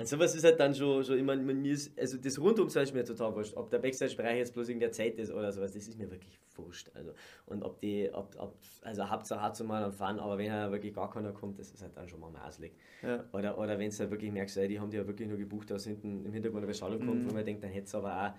[0.00, 3.04] Und sowas ist halt dann schon, schon immer, mir ist, also das Rundum ist mir
[3.04, 3.54] total wurscht.
[3.54, 6.40] Ob der Backstage-Bereich jetzt bloß in der Zeit ist oder sowas, das ist mir wirklich
[6.56, 6.90] wurscht.
[6.94, 7.12] Also,
[7.44, 10.72] und ob die, ob, ob, also Hauptsache hat so mal einen Fun, aber wenn ja
[10.72, 12.72] wirklich gar keiner kommt, das ist halt dann schon mal maßlich.
[13.02, 13.26] Ja.
[13.34, 15.70] Oder, oder wenn es halt wirklich merkst, ey, die haben die ja wirklich nur gebucht,
[15.70, 17.28] dass hinten im Hintergrund eine Beschallung kommt, mhm.
[17.28, 18.32] wo man denkt, dann hätte es aber auch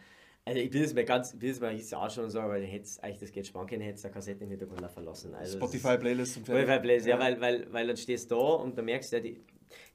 [0.44, 2.90] also ich will es mir ganz, ich will es mir auch schon sagen, weil hätte
[3.04, 5.36] eigentlich das geht spannend, hätte es eine Kassette im Hintergrund verlassen.
[5.36, 8.42] Also Spotify Playlist und Spotify Playlist, ja, ja, weil, weil, weil dann stehst du da
[8.42, 9.40] und du merkst ja, die,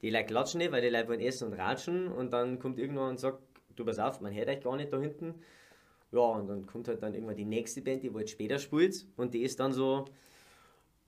[0.03, 3.11] die Leute klatschen nicht, weil die Leute wollen essen und ratschen und dann kommt irgendwann
[3.11, 3.39] und sagt,
[3.75, 5.35] du pass auf, man hört euch gar nicht da hinten.
[6.13, 9.35] Ja, und dann kommt halt dann irgendwann die nächste Band, die halt später spielt und
[9.35, 10.05] die ist dann so,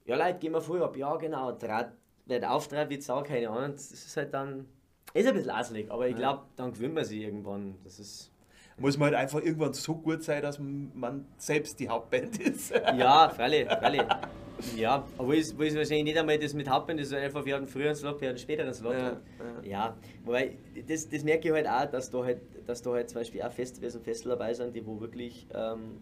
[0.05, 1.93] ja Leute, gehen wir früh ab, ja genau, Draht,
[2.27, 4.66] wird auftreibt wie Sau, keine Ahnung, das ist halt dann,
[5.14, 8.33] ist ein bisschen aselig, aber ich glaube, dann gewöhnt man sich irgendwann, das ist
[8.79, 12.71] muss man halt einfach irgendwann so gut sein, dass man selbst die Hauptband ist.
[12.71, 14.05] ja, freilich, freilich.
[14.76, 17.54] Ja, aber ist, wo ist wahrscheinlich nicht einmal das mit Hauptband, das ist einfach, wir
[17.54, 18.94] hatten früher einen Slot, wir hatten später einen Slot.
[18.94, 19.16] Ja, ja.
[19.62, 20.56] ja wobei,
[20.86, 23.52] das, das merke ich halt auch, dass da halt, dass da halt zum Beispiel auch
[23.52, 25.98] Festivals und Festival dabei sind, die wo wirklich, ähm,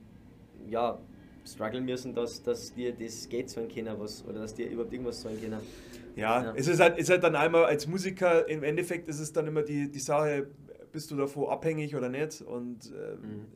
[0.68, 0.98] ja,
[1.44, 5.20] strugglen müssen, dass, dass dir das Geld zahlen können, was, oder dass dir überhaupt irgendwas
[5.20, 5.61] zahlen können.
[6.16, 9.32] Ja, ja, es ist halt, ist halt dann einmal als Musiker, im Endeffekt ist es
[9.32, 10.48] dann immer die, die Sache,
[10.90, 13.46] bist du davon abhängig oder nicht und äh, mhm.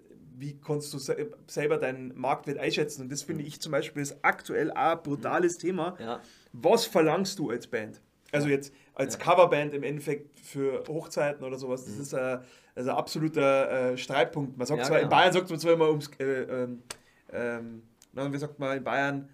[0.40, 3.02] Wie kannst du se selber deinen Marktwert einschätzen.
[3.02, 5.60] Und das finde ich zum Beispiel ist aktuell auch ein brutales mhm.
[5.60, 5.96] Thema.
[6.00, 6.20] Ja.
[6.52, 8.00] Was verlangst du als Band?
[8.32, 9.20] Also jetzt als ja.
[9.20, 12.02] Coverband im Endeffekt für Hochzeiten oder sowas, das mhm.
[12.02, 12.40] ist ein,
[12.74, 14.56] also ein absoluter äh, Streitpunkt.
[14.56, 15.06] Man sagt ja, zwar, genau.
[15.06, 16.82] in Bayern sagt man zwar immer ums, äh, ähm,
[17.32, 17.82] ähm,
[18.12, 19.28] wie sagt man in Bayern,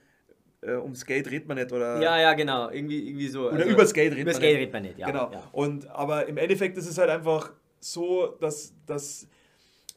[0.62, 2.00] äh, ums Geld redet man nicht oder.
[2.00, 3.48] Ja, ja, genau, irgendwie, irgendwie so.
[3.48, 4.40] Oder also, übers Geld redet man nicht.
[4.40, 5.06] Geld redet man nicht, ja.
[5.06, 5.30] Genau.
[5.32, 5.48] Ja.
[5.52, 9.28] Und, aber im Endeffekt ist es halt einfach so, dass, dass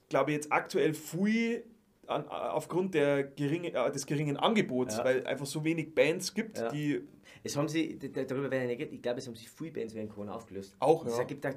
[0.09, 1.63] glaube ich, jetzt aktuell viel
[2.07, 5.05] an, aufgrund der geringe, äh, des geringen Angebots, ja.
[5.05, 6.69] weil einfach so wenig Bands gibt, ja.
[6.69, 7.01] die.
[7.41, 10.33] Es haben sie, darüber werden nicht, ich glaube, es haben sich viele Bands während Corona
[10.33, 10.75] aufgelöst.
[10.79, 11.17] Auch, ja.
[11.17, 11.53] Ergibt auch,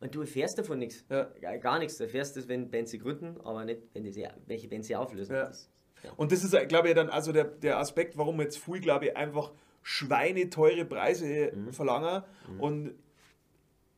[0.00, 1.04] und du erfährst davon nichts.
[1.10, 1.56] Ja.
[1.58, 1.98] Gar nichts.
[1.98, 4.96] Du erfährst das, wenn Bands sie gründen, aber nicht, wenn die sie, welche Bands sie
[4.96, 5.34] auflösen.
[5.34, 5.46] Ja.
[5.46, 5.68] Das,
[6.16, 9.16] und das ist, glaube ich, dann also der, der Aspekt, warum jetzt viel, glaube ich,
[9.16, 9.52] einfach
[9.82, 11.72] schweineteure Preise mhm.
[11.72, 12.60] verlangen mhm.
[12.60, 12.94] und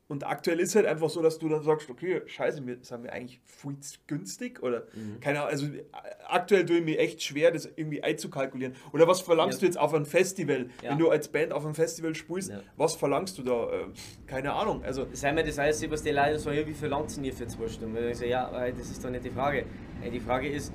[0.08, 3.12] und aktuell ist halt einfach so, dass du dann sagst, okay, scheiße, wir, sind wir
[3.12, 5.20] eigentlich viel günstig oder mhm.
[5.20, 5.82] keine Ahnung, also äh,
[6.26, 8.74] aktuell tue ich mir echt schwer, das irgendwie einzukalkulieren.
[8.92, 9.60] Oder was verlangst ja.
[9.60, 10.70] du jetzt auf ein Festival?
[10.82, 10.90] Ja.
[10.90, 12.62] Wenn du als Band auf einem Festival spielst, ja.
[12.76, 13.70] was verlangst du da?
[13.70, 13.86] Äh,
[14.26, 14.82] keine Ahnung.
[14.82, 17.34] Also Sei mir das alles, was die Leute sagen, wie viel langt es denn hier
[17.34, 17.94] für zwei Stunden?
[17.94, 19.66] Und ich sage, ja, das ist doch nicht die Frage.
[20.10, 20.72] Die Frage ist,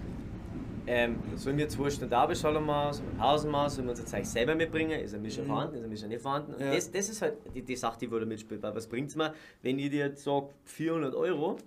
[0.88, 4.26] ähm, sollen wir zwei Stunden Arbeitsschalung machen, sollen wir Pausen machen, sollen wir unser Zeug
[4.26, 5.00] selber mitbringen?
[5.00, 5.48] Ist ein Mischer mhm.
[5.48, 6.56] vorhanden, ist ein Mischer nicht vorhanden?
[6.60, 6.74] Ja.
[6.74, 8.62] Das, das ist halt die, die Sache, die wohl mitspielt.
[8.62, 11.58] Weil was bringt es mir, wenn ich dir jetzt sage 400 Euro,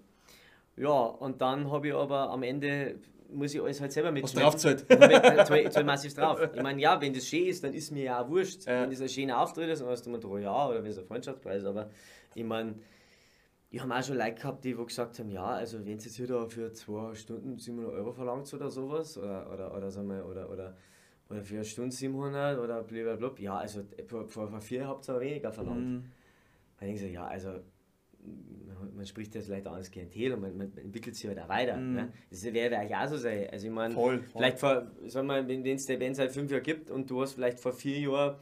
[0.77, 2.97] ja, und dann habe ich aber am Ende
[3.31, 4.47] muss ich alles halt selber mitschmecken.
[4.47, 5.73] Was drauf zahlt?
[5.73, 6.41] zahl massiv drauf.
[6.55, 8.67] Ich meine, ja, wenn das schön ist, dann ist mir ja auch wurscht.
[8.67, 8.83] Ja.
[8.83, 10.99] Wenn das ein schöner Auftritt ist, dann hast du mir drei ja, oder wenn es
[10.99, 11.91] ein Freundschaftspreis ist, aber
[12.35, 12.75] ich meine,
[13.77, 16.17] ich habe auch schon Leute gehabt, die wo gesagt haben, ja, also wenn es jetzt
[16.17, 20.25] hier da für zwei Stunden 700 Euro verlangt oder sowas, oder, oder, oder, sagen wir,
[20.27, 20.77] oder, oder,
[21.29, 23.45] oder für eine Stunde 700 oder blablabla.
[23.45, 25.87] Ja, also vor, vor vier habt ihr weniger verlangt.
[25.87, 26.05] Mhm.
[26.81, 27.51] Und ich so, ja, also
[28.95, 31.77] man spricht jetzt vielleicht auch als Klientel und man, man, entwickelt sich halt auch weiter.
[31.77, 31.95] Mm.
[31.95, 32.13] Ne?
[32.29, 33.47] Das wäre eigentlich auch so sein.
[33.51, 33.95] Also ich meine,
[34.33, 37.35] vielleicht vor, sagen wir, wenn es der Band seit fünf Jahren gibt und du hast
[37.35, 38.37] vielleicht vor vier Jahren,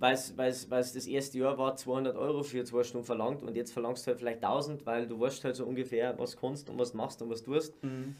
[0.00, 4.06] weil es das erste Jahr war, 200 Euro für zwei Stunden verlangt und jetzt verlangst
[4.06, 7.22] du halt vielleicht 1000, weil du weißt halt so ungefähr, was kannst und was machst
[7.22, 7.82] und was tust.
[7.84, 8.16] Mm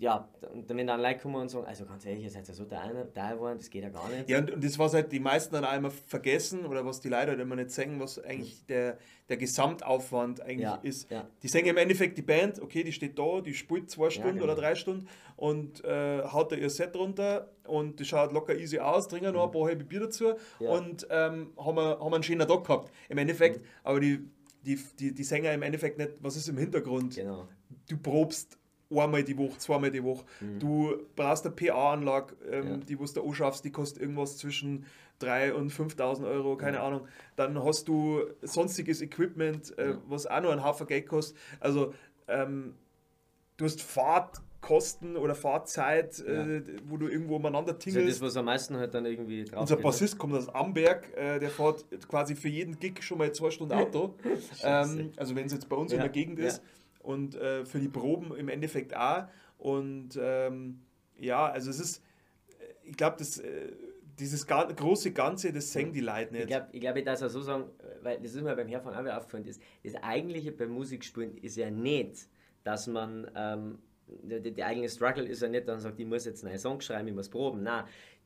[0.00, 2.64] ja, und wenn dann Leute kommen und sagen, also ganz ehrlich, ihr seid ja so
[2.64, 4.28] da geworden, das geht ja gar nicht.
[4.28, 7.32] Ja, und, und das, was halt die meisten dann einmal vergessen oder was die Leute
[7.32, 8.96] halt immer nicht sehen, was eigentlich der,
[9.28, 11.10] der Gesamtaufwand eigentlich ja, ist.
[11.10, 11.26] Ja.
[11.42, 14.34] Die singen im Endeffekt die Band, okay, die steht da, die spielt zwei Stunden ja,
[14.34, 14.44] genau.
[14.44, 18.78] oder drei Stunden und äh, haut da ihr Set runter und die schaut locker easy
[18.78, 22.46] aus, trinken noch ein paar halbe Bier dazu und ähm, haben, wir, haben einen schönen
[22.46, 22.92] Tag gehabt.
[23.08, 23.66] Im Endeffekt, mhm.
[23.82, 24.20] aber die,
[24.64, 27.16] die, die, die Sänger im Endeffekt nicht, was ist im Hintergrund?
[27.16, 27.48] Genau.
[27.88, 28.57] Du probst
[28.90, 30.24] einmal die Woche, zweimal die Woche.
[30.40, 30.58] Mhm.
[30.58, 32.76] Du brauchst eine PA-Anlage, ähm, ja.
[32.78, 34.86] die du da anschaffst, die kostet irgendwas zwischen
[35.20, 36.86] 3.000 und 5.000 Euro, keine ja.
[36.86, 37.06] Ahnung.
[37.36, 39.98] Dann hast du sonstiges Equipment, äh, ja.
[40.06, 41.36] was auch noch einen Haufen Geld kostet.
[41.60, 41.92] Also
[42.28, 42.74] ähm,
[43.56, 48.06] du hast Fahrtkosten oder Fahrzeit, äh, wo du irgendwo umeinander tingelst.
[48.06, 51.14] Das ist das, was am meisten halt dann irgendwie drauf Unser Bassist kommt aus Amberg,
[51.16, 54.14] äh, der fährt quasi für jeden Gig schon mal zwei Stunden Auto.
[54.62, 56.62] ähm, also wenn es jetzt bei uns in der Gegend ist
[57.08, 59.24] und äh, für die Proben im Endeffekt auch.
[59.56, 60.82] Und ähm,
[61.18, 62.02] ja, also es ist,
[62.84, 63.22] ich glaube.
[63.22, 63.72] Äh,
[64.18, 66.42] dieses große Ganze, das sehen die Leute nicht.
[66.42, 67.70] Ich glaube, ich, glaub, ich darf es so sagen,
[68.02, 71.56] weil das ist mir beim Herfahren auch wieder aufgefallen, das, das Eigentliche beim Musikspielen ist
[71.56, 72.28] ja nicht,
[72.64, 73.78] dass man, ähm,
[74.08, 76.80] der, der, eigene Struggle ist ja nicht, dass man sagt, ich muss jetzt einen Song
[76.80, 77.62] schreiben, ich muss proben.
[77.62, 77.84] Nein,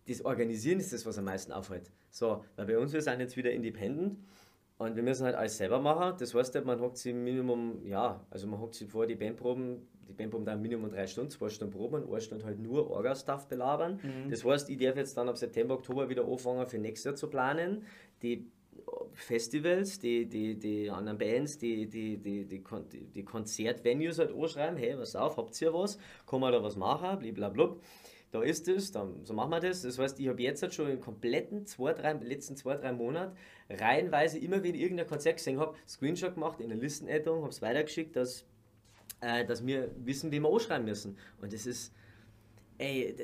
[0.08, 1.92] das Organisieren ist das, was am meisten aufhält.
[2.08, 4.16] So, weil bei uns, wir sind jetzt wieder independent
[4.82, 6.14] und wir müssen halt alles selber machen.
[6.18, 10.12] Das heißt, man hockt sich Minimum, ja, also man hockt sich vor die Bandproben, die
[10.12, 14.00] Bandproben dann Minimum drei Stunden, zwei Stunden Proben und eine Stunde halt nur Orga-Stuff belabern.
[14.02, 14.30] Mhm.
[14.30, 17.28] Das heißt, ich darf jetzt dann ab September, Oktober wieder anfangen für nächstes Jahr zu
[17.28, 17.84] planen.
[18.22, 18.50] Die
[19.14, 24.98] Festivals, die, die, die anderen Bands, die, die, die, die, die Konzertvenues halt anschreiben, hey,
[24.98, 25.98] was auf, habt ihr was?
[26.26, 27.18] Kann man da was machen?
[27.18, 27.76] Blablabla
[28.32, 29.82] da ist es, dann, so machen wir das.
[29.82, 33.36] Das heißt, ich habe jetzt halt schon im kompletten zwei, drei, letzten zwei, drei Monaten
[33.68, 37.60] reihenweise immer, wenn ich irgendein Konzert gesehen habe, Screenshot gemacht in eine Listenaddung, habe es
[37.60, 38.44] weitergeschickt, dass,
[39.20, 41.18] äh, dass wir wissen, wie wir anschreiben müssen.
[41.42, 41.92] Und das ist,
[42.78, 43.14] ey,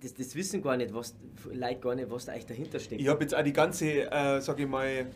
[0.00, 1.14] das, das wissen gar nicht, was,
[1.52, 3.00] Leute gar nicht, was da eigentlich dahinter steckt.
[3.00, 5.06] Ich habe jetzt auch die ganze, äh, sage ich mal,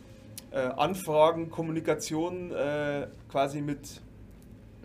[0.51, 4.01] äh, Anfragen, Kommunikation äh, quasi mit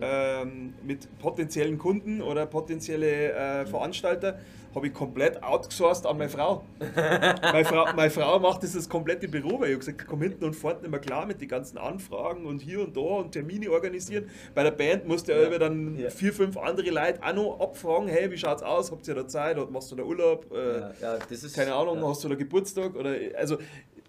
[0.01, 4.39] ähm, mit potenziellen Kunden oder potenzielle äh, Veranstalter
[4.77, 6.63] habe ich komplett outgesourced an meine Frau.
[7.43, 7.87] meine Frau.
[7.97, 10.81] Meine Frau macht das, das komplette Büro, weil ich habe gesagt, komm hinten und vorne
[10.81, 14.29] nicht mehr klar mit den ganzen Anfragen und hier und da und Termine organisieren.
[14.55, 16.11] Bei der Band musste ja, ja dann ja.
[16.11, 19.57] vier, fünf andere Leute auch noch abfragen, hey, wie schaut's aus, habt ihr da Zeit
[19.57, 20.53] oder machst du da Urlaub?
[20.53, 22.95] Äh, ja, ist, keine Ahnung, hast du da Geburtstag?
[22.97, 23.57] Oder, also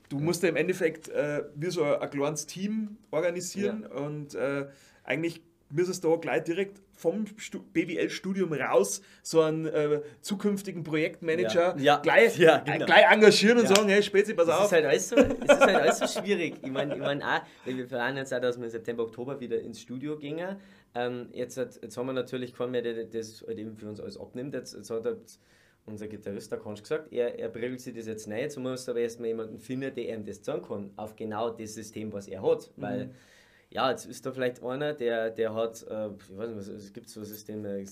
[0.09, 4.65] du musst ja im Endeffekt äh, wie so ein, ein kleines Team organisieren und äh,
[5.05, 7.25] eigentlich müsstest du da gleich direkt vom
[7.73, 11.83] BWL-Studium raus so einen äh, zukünftigen Projektmanager ja.
[11.83, 11.97] Ja.
[11.97, 12.85] Gleich, ja, äh, genau.
[12.85, 14.65] gleich engagieren und sagen, hey Spezi, pass das auf.
[14.65, 16.55] Ist halt alles so, es ist halt alles so schwierig.
[16.63, 19.59] Ich meine ich mein auch, wir planen jetzt auch, dass wir im September, Oktober wieder
[19.59, 20.57] ins Studio gingen.
[20.95, 24.19] Ähm, jetzt, jetzt haben wir natürlich keinen mehr, der das halt eben für uns alles
[24.19, 24.53] abnimmt.
[24.53, 25.39] Jetzt, jetzt hat halt
[25.85, 28.99] unser Gitarrist, der Konsch, gesagt, er, er brillt sich das jetzt nicht, jetzt muss aber
[28.99, 32.71] erstmal jemanden finden, der ihm das sagen kann, auf genau das System, was er hat.
[32.75, 32.81] Mhm.
[32.81, 33.09] Weil
[33.69, 36.93] ja, jetzt ist da vielleicht einer, der, der hat, äh, ich weiß nicht, was, es
[36.93, 37.83] gibt so Systeme,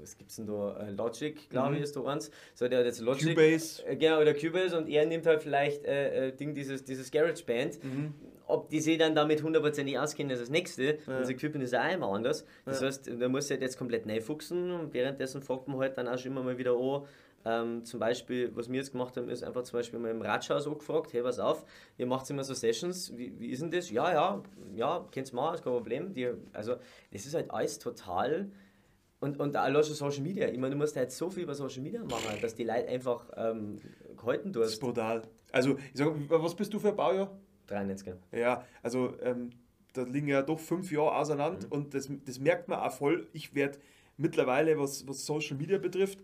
[0.00, 0.76] was gibt es denn da?
[0.76, 1.76] Äh, Logic, glaube mhm.
[1.76, 2.30] ich, ist da eins.
[2.54, 3.34] So, der hat jetzt Logic.
[3.34, 3.84] Cubase.
[3.84, 7.82] Äh, genau, oder Cubase und er nimmt halt vielleicht äh, äh Ding, dieses, dieses GarageBand.
[7.82, 8.14] Mhm.
[8.46, 10.98] Ob die sich dann damit hundertprozentig auskennen, ist das nächste.
[11.06, 11.18] Ja.
[11.18, 12.44] Unser Equipment ist auch immer anders.
[12.66, 12.86] Das ja.
[12.86, 16.18] heißt, da muss halt jetzt komplett neu fuchsen und währenddessen fragt man halt dann auch
[16.18, 17.06] schon immer mal wieder an,
[17.44, 20.66] ähm, zum Beispiel, was wir jetzt gemacht haben, ist einfach zum Beispiel mal im Ratschhaus
[20.66, 21.64] angefragt, hey, pass auf,
[21.98, 23.90] ihr macht immer so Sessions, wie, wie ist denn das?
[23.90, 24.42] Ja, ja,
[24.74, 26.14] ja, könnt ihr machen, ist kein Problem.
[26.14, 26.76] Die, also,
[27.12, 28.50] das ist halt alles total...
[29.20, 30.48] Und, und auch schon Social Media.
[30.48, 33.24] Ich meine, du musst halt so viel über Social Media machen, dass die Leute einfach
[33.36, 33.80] ähm,
[34.18, 34.66] gehalten tust.
[34.66, 35.22] Das ist brutal.
[35.50, 37.30] Also, ich sag, was bist du für ein Baujahr?
[37.68, 38.14] 93.
[38.32, 39.50] Ja, also ähm,
[39.92, 41.72] da liegen ja doch fünf Jahre auseinander mhm.
[41.72, 43.26] und das, das merkt man auch voll.
[43.32, 43.78] Ich werde
[44.16, 46.18] mittlerweile, was, was Social Media betrifft,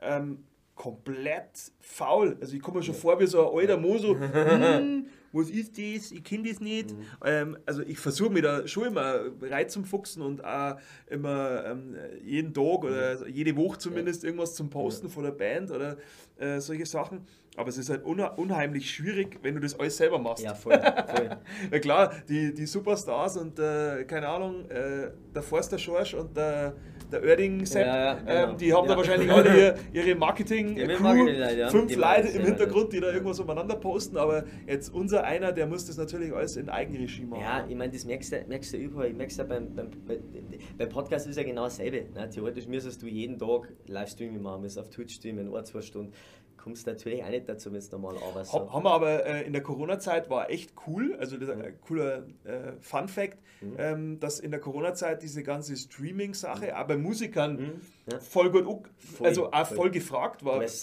[0.00, 0.44] ähm,
[0.74, 2.36] komplett faul.
[2.40, 5.78] Also ich komme mir schon vor wie so ein alter Mo, so, hm, was ist
[5.78, 6.92] das, ich kenne das nicht.
[6.92, 7.04] Mhm.
[7.24, 10.76] Ähm, also ich versuche mir da schon immer reinzufuchsen und auch
[11.08, 14.28] immer ähm, jeden Tag oder jede Woche zumindest ja.
[14.28, 15.12] irgendwas zum Posten ja.
[15.12, 15.96] von der Band oder
[16.38, 17.26] äh, solche Sachen.
[17.56, 20.42] Aber es ist halt unheimlich schwierig, wenn du das alles selber machst.
[20.42, 20.72] Ja, voll.
[20.72, 21.36] voll.
[21.70, 26.72] ja, klar, die, die Superstars und äh, keine Ahnung, äh, der Forster Schorsch und der,
[27.12, 28.52] der Oerding Sepp, ja, ja, genau.
[28.52, 33.12] ähm, die haben da wahrscheinlich alle ihr, ihre Marketing-Crew, fünf Leute im Hintergrund, die da
[33.12, 34.16] irgendwas umeinander posten.
[34.16, 37.42] Aber jetzt unser einer, der muss das natürlich alles in Eigenregie machen.
[37.42, 39.08] Ja, ich meine, das merkst du, merkst du überall.
[39.08, 39.90] Ich merkst du beim, beim,
[40.78, 42.06] beim Podcast ist ja genau dasselbe.
[42.14, 42.28] Ne?
[42.28, 46.12] Theoretisch müsstest du jeden Tag Livestreaming machen, müsst auf Twitch streamen, ein, zwei Stunden
[46.62, 48.52] kommst natürlich auch nicht dazu, wenn es normal arbeitest.
[48.52, 51.74] Ha, haben wir aber äh, in der Corona-Zeit war echt cool, also das ist ein
[51.80, 53.74] cooler äh, Fun-Fact, mhm.
[53.78, 56.72] ähm, dass in der Corona-Zeit diese ganze Streaming-Sache mhm.
[56.72, 57.80] auch bei Musikern mhm.
[58.10, 58.20] ja.
[58.20, 60.54] voll gut, voll, also auch voll, voll gefragt war.
[60.54, 60.74] Aber es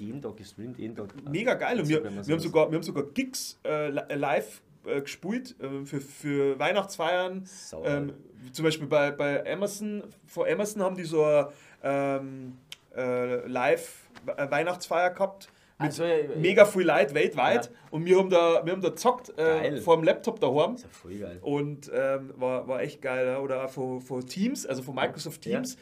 [0.00, 1.08] jeden Tag gestreamt, jeden Tag.
[1.28, 5.56] Mega geil und wir, wir, haben sogar, wir haben sogar Gigs äh, live äh, gespielt
[5.60, 7.48] äh, für, für Weihnachtsfeiern.
[7.84, 8.12] Ähm,
[8.52, 11.46] zum Beispiel bei, bei Amazon, vor Amazon haben die so ein
[11.82, 12.58] ähm,
[12.94, 15.48] äh, live äh, Weihnachtsfeier gehabt.
[15.78, 16.04] Mit also,
[16.36, 17.66] mega viel Leute weltweit.
[17.66, 17.70] Ja.
[17.90, 20.72] Und wir haben da, wir haben da gezockt äh, vor dem Laptop daheim.
[20.72, 21.38] Das ist ja voll geil.
[21.42, 23.36] Und ähm, war, war echt geil.
[23.36, 25.74] Oder auch von, von Teams, also von Microsoft Teams.
[25.74, 25.80] Ja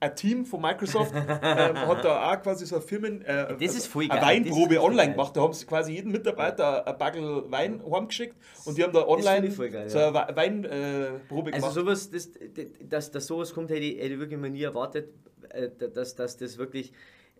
[0.00, 3.86] ein Team von Microsoft ähm, hat da auch quasi so eine Firmen, äh, das ist
[3.86, 5.36] voll eine Weinprobe online gemacht.
[5.36, 9.48] Da haben sie quasi jeden Mitarbeiter ein Bagel Wein heimgeschickt und die haben da online
[9.48, 10.14] geil, so eine.
[10.14, 11.54] Weinprobe äh, gemacht.
[11.54, 14.62] Also sowas, das, das, dass, dass sowas kommt, hätte ich, hätte ich wirklich mal nie
[14.62, 15.10] erwartet,
[15.50, 16.92] äh, dass, dass das wirklich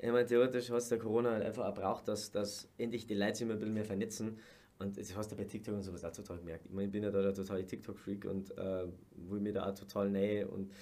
[0.03, 3.35] ich meine, theoretisch hast du Corona halt einfach auch braucht, dass, dass endlich die Leute
[3.35, 4.39] sich immer ein bisschen mehr vernetzen.
[4.79, 6.65] Und das hast du bei TikTok und sowas auch total gemerkt.
[6.65, 9.75] Ich meine, ich bin ja da der totale TikTok-Freak und äh, will mir da auch
[9.75, 10.73] total nähe und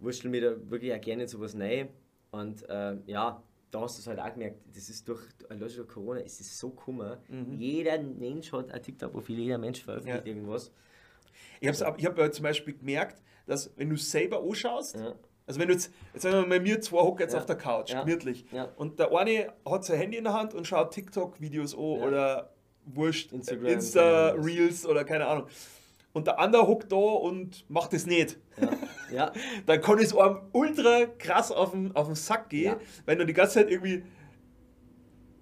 [0.00, 1.88] wurschtel mir da wirklich auch gerne in sowas nähe.
[2.32, 5.22] Und äh, ja, da hast du es halt auch gemerkt, das ist durch,
[5.56, 7.20] durch Corona ist es so kummer.
[7.28, 7.56] Mhm.
[7.56, 10.32] Jeder Mensch hat ein TikTok-Profil, jeder Mensch veröffentlicht ja.
[10.32, 10.72] irgendwas.
[11.60, 15.14] Ich habe ich hab zum Beispiel gemerkt, dass wenn du selber anschaust, ja
[15.46, 17.38] also wenn du jetzt, jetzt sagen wir mal, wir zwei hocken jetzt ja.
[17.38, 18.02] auf der Couch, ja.
[18.02, 18.46] gemütlich.
[18.50, 18.68] Ja.
[18.76, 22.50] Und der eine hat sein Handy in der Hand und schaut TikTok-Videos an oder
[22.86, 25.46] wurscht, Instagram, Insta, Reels oder keine Ahnung.
[26.12, 28.38] Und der andere hockt da und macht es nicht.
[29.12, 29.32] Ja.
[29.66, 33.32] Dann kann es einem ultra krass auf den, auf den Sack gehen, wenn du die
[33.32, 34.04] ganze Zeit irgendwie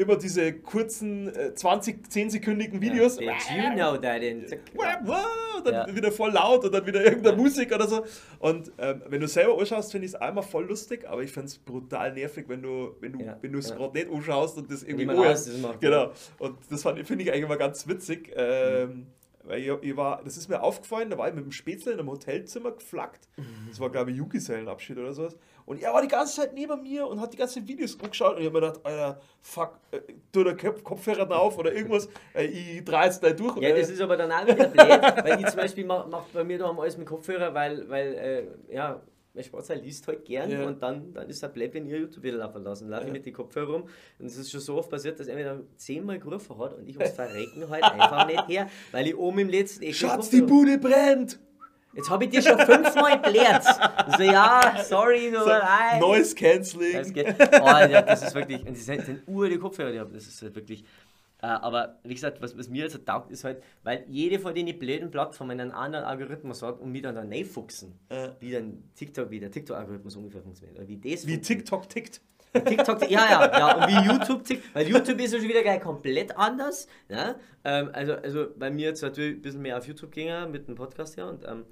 [0.02, 3.18] immer diese kurzen äh, 20, 10-sekündigen Videos.
[3.20, 4.46] Ja, you know that in
[5.64, 5.96] dann ja.
[5.96, 7.42] wieder voll laut und dann wieder irgendeine ja.
[7.42, 8.04] Musik oder so.
[8.38, 11.46] Und ähm, wenn du selber anschaust, finde ich es einmal voll lustig, aber ich finde
[11.46, 13.38] es brutal nervig, wenn du wenn du ja.
[13.40, 15.50] wenn du es gerade nicht anschaust und das irgendwie anhörst.
[15.80, 16.12] Genau.
[16.38, 18.32] Und das finde ich eigentlich immer ganz witzig.
[18.34, 19.06] Ähm, mhm.
[19.44, 21.98] Weil ich, ich, war, das ist mir aufgefallen, da war ich mit dem Spätzle in
[21.98, 23.28] einem Hotelzimmer geflackt.
[23.36, 23.66] Mhm.
[23.70, 25.36] Das war, glaube ich, Junggesellenabschied oder sowas.
[25.64, 28.36] Und er war die ganze Zeit neben mir und hat die ganzen Videos angeschaut.
[28.36, 30.00] Und ich habe mir gedacht, Alter, fuck, äh,
[30.32, 32.08] tu der Kopfhörer drauf oder irgendwas.
[32.34, 33.56] Äh, ich drehe jetzt da durch.
[33.58, 36.44] Ja, das ist aber dann auch wieder blöd, weil ich zum Beispiel mache mach bei
[36.44, 38.14] mir da alles mit Kopfhörer, weil, weil
[38.68, 39.00] äh, ja,
[39.34, 40.66] mein Schwarzer liest halt gern ja.
[40.66, 42.88] und dann, dann ist er blöd, wenn ihr YouTube wieder laufen lassen.
[42.88, 43.06] Laufe ja.
[43.08, 43.88] ich mit den Kopfhörern rum
[44.18, 46.86] und es ist schon so oft passiert, dass er mir dann zehnmal gerufen hat und
[46.86, 49.94] ich ums Verrecken halt einfach nicht her, weil ich oben im letzten Eck.
[49.94, 51.38] Schatz, die Bude brennt!
[51.94, 53.64] Jetzt habe ich dir schon fünfmal erklärt.
[54.16, 56.00] So, ja, sorry, nur so, nein.
[56.00, 57.12] Noise Cancelling.
[57.60, 60.40] Oh, ja, das ist wirklich, das sind, sind ur die Kopfhörer, die haben, das ist
[60.42, 60.84] halt wirklich.
[61.42, 64.78] Äh, aber wie gesagt, was, was mir jetzt taugt, ist halt, weil jede von den
[64.78, 68.28] blöden Plattformen einen anderen Algorithmus hat und mich dann da fuchsen, äh.
[68.38, 70.78] wie dann TikTok, wie der TikTok-Algorithmus ungefähr funktioniert.
[70.78, 72.20] Oder wie das wie TikTok tickt.
[72.52, 76.36] TikTok, ja, ja, ja, und wie YouTube tickt, weil YouTube ist ja schon wieder komplett
[76.36, 76.86] anders.
[77.08, 77.34] Ja?
[77.64, 80.74] Ähm, also, also bei mir jetzt natürlich ein bisschen mehr auf YouTube ging mit dem
[80.76, 81.64] Podcast ja und ähm,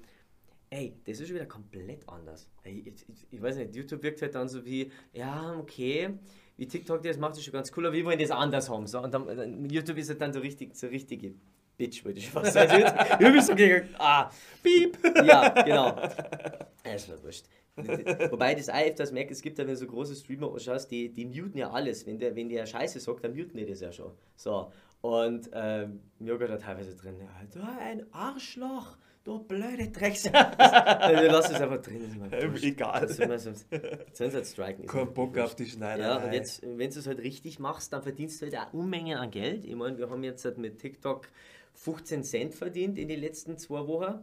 [0.71, 2.49] ey, das ist schon wieder komplett anders.
[2.63, 6.17] Ich, ich, ich, weiß nicht, YouTube wirkt halt dann so wie, ja, okay,
[6.57, 8.87] wie TikTok das macht, ist schon ganz cool, aber wir wollen das anders haben.
[8.87, 9.01] So.
[9.01, 11.35] Und dann, dann, YouTube ist halt dann so richtig, so richtige
[11.77, 12.83] Bitch, würde ich fast sagen.
[12.83, 14.31] Also YouTube so gegen, ah,
[14.63, 14.97] piep.
[15.23, 15.95] Ja, genau.
[16.83, 17.45] Das ist wurscht.
[18.31, 21.25] Wobei das auch öfters merkt, es gibt ja, wenn so große Streamer anschaust, die, die
[21.25, 22.07] muten ja alles.
[22.07, 24.11] Wenn der, wenn der Scheiße sagt, dann muten die das ja schon.
[24.35, 24.71] So.
[25.01, 30.59] Und ähm, mir da teilweise drin, ja, ein Arschloch du blöde Drecksack.
[30.59, 32.29] also, lass es einfach drin.
[32.31, 33.01] Ähm, egal.
[33.01, 34.87] Halt striken.
[34.87, 36.03] Kein Bock auf die Schneider.
[36.03, 39.17] Ja, und jetzt, wenn du es halt richtig machst, dann verdienst du halt auch Unmengen
[39.17, 39.65] an Geld.
[39.65, 41.27] Ich meine, wir haben jetzt halt mit TikTok
[41.73, 44.19] 15 Cent verdient in den letzten zwei Wochen.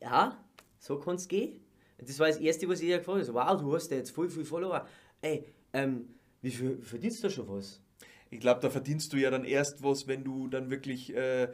[0.00, 0.44] Ja,
[0.78, 1.60] so kann es gehen.
[1.98, 3.34] Das war das Erste, was ich ihr gefragt habe.
[3.34, 4.86] Wow, du hast ja jetzt voll viel Follower.
[5.22, 7.80] Ey, ähm, wie viel verdienst du schon was?
[8.30, 11.48] Ich glaube, da verdienst du ja dann erst was, wenn du dann wirklich äh,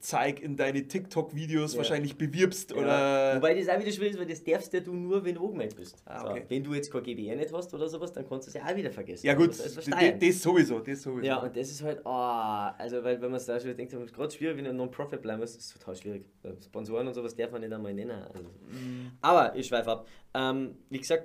[0.00, 1.78] zeig in deine TikTok-Videos Ja.
[1.78, 2.76] wahrscheinlich bewirbst Ja.
[2.76, 3.36] oder.
[3.36, 5.76] Wobei das auch wieder schwierig ist, weil das darfst ja du nur, wenn du angemeldet
[5.76, 5.96] bist.
[6.04, 6.42] Ah, okay.
[6.44, 8.64] so, wenn du jetzt kein GBR nicht hast oder sowas, dann kannst du es ja
[8.70, 9.26] auch wieder vergessen.
[9.26, 11.26] ja, gut, Das ist das, sowieso, das sowieso.
[11.26, 14.30] Ja, und das ist halt, ah, also weil wenn man es da schon denkt, gerade
[14.34, 16.24] schwierig, wenn du Non-Profit bleiben musst, ist total schwierig.
[16.64, 18.10] Sponsoren und sowas darf man nicht einmal nennen.
[18.10, 18.44] Also.
[18.70, 19.12] Mhm.
[19.20, 20.06] Aber ich schweife ab.
[20.34, 21.24] Ähm, wie gesagt,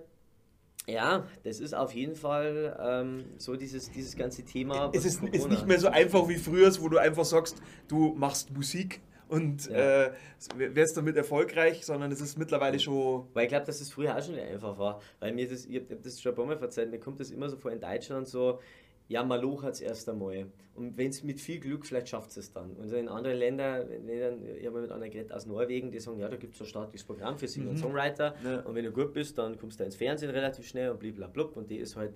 [0.87, 4.89] ja, das ist auf jeden Fall ähm, so dieses, dieses ganze Thema.
[4.93, 8.13] es was ist, ist nicht mehr so einfach wie früher, wo du einfach sagst, du
[8.15, 10.05] machst Musik und Ja.
[10.05, 10.11] äh,
[10.55, 13.27] wärst damit erfolgreich, sondern es ist mittlerweile schon.
[13.33, 15.01] Weil ich glaube, dass das früher auch schon nicht einfach war.
[15.19, 17.31] Weil mir das, ich habe hab das schon ein paar Mal verzeiht, mir kommt das
[17.31, 18.59] immer so vor in Deutschland so,
[19.07, 20.47] ja, man lochert es erst einmal.
[20.75, 22.71] Und wenn es mit viel Glück, vielleicht schafft es dann.
[22.75, 26.19] Und in anderen Ländern, Ländern ich habe mal mit einer geredet aus Norwegen, die sagen,
[26.19, 28.35] ja, da gibt es so ein staatliches Programm für Singer und Songwriter.
[28.43, 28.59] Ja.
[28.59, 31.43] Und wenn du gut bist, dann kommst du ins Fernsehen relativ schnell und blablabla.
[31.55, 32.13] Und die ist halt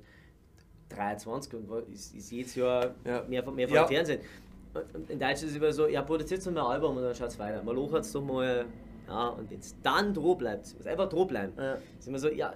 [0.90, 3.24] 23 und ist, ist jedes Jahr Ja.
[3.28, 3.88] mehr, mehr vom Ja.
[3.88, 4.20] Fernsehen.
[4.74, 7.30] Und, in Deutschland ist es immer so, ja, produziert mal ein Album und dann schaut
[7.30, 7.64] es weiter.
[7.64, 8.66] Man lochert es doch mal,
[9.08, 11.54] ja, und wenn es dann droh bleibt, muss einfach droh bleiben.
[11.58, 11.78] Ja.
[12.00, 12.54] Ist immer so, ja,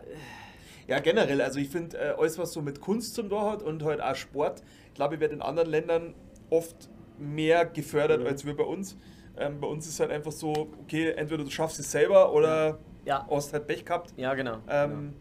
[0.88, 3.84] Ja, generell, also ich finde, äh, alles, was so mit Kunst zum Tor hat und
[3.84, 4.62] halt auch Sport,
[4.94, 6.14] glaube ich, wird in anderen Ländern
[6.50, 8.28] oft mehr gefördert Mhm.
[8.28, 8.98] als wir bei uns.
[9.38, 13.26] Ähm, bei uns ist halt einfach so, okay, entweder du schaffst es selber oder ja,
[13.30, 14.14] hast halt Pech gehabt.
[14.16, 14.60] ja, genau.
[14.70, 15.14] Ähm,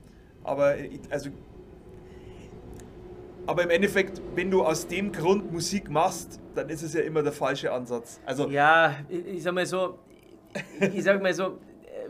[0.43, 1.31] Aber ich, also.
[3.47, 7.23] Aber im Endeffekt, wenn du aus dem Grund Musik machst, dann ist es ja immer
[7.23, 8.21] der falsche Ansatz.
[8.25, 9.99] Also, Ja, ich, ich sag mal so,
[10.81, 11.59] ich sag mal so,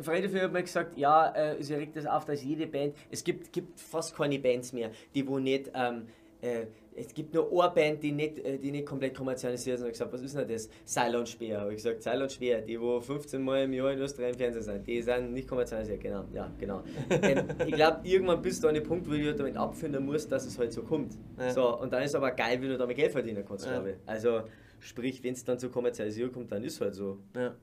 [0.02, 3.52] Freddy hat mir gesagt, ja, äh, es regt das auf, dass jede Band, es gibt,
[3.52, 6.06] gibt fast keine Bands mehr, die wo nicht, ähm,
[6.40, 6.66] äh,
[6.96, 9.80] es gibt nur eine Band, die nicht, äh, die nicht komplett kommerzialisiert ist.
[9.82, 10.68] Und ich gesagt, was ist denn das?
[10.84, 11.60] Seil und Speer.
[11.60, 14.38] Habe ich gesagt, Seil und Speer, die wo 15 Mal im Jahr in Österreich im
[14.38, 16.82] Fernsehen sind, die sind nicht kommerzialisiert, genau, ja, genau.
[17.10, 20.46] ähm, ich glaube, irgendwann bist du an dem Punkt, wo du damit abfinden musst, dass
[20.46, 21.14] es halt so kommt.
[21.38, 21.50] Ja.
[21.50, 23.72] So, und dann ist aber geil, wenn du damit Geld verdienen kannst, Ja.
[23.72, 23.96] glaube ich.
[24.06, 24.42] Also,
[24.78, 27.18] sprich, wenn es dann zur Kommerzialisierung kommt, dann ist halt so.
[27.34, 27.54] ja.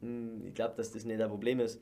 [0.00, 1.80] Hm, Ich glaube, dass das nicht ein Problem ist.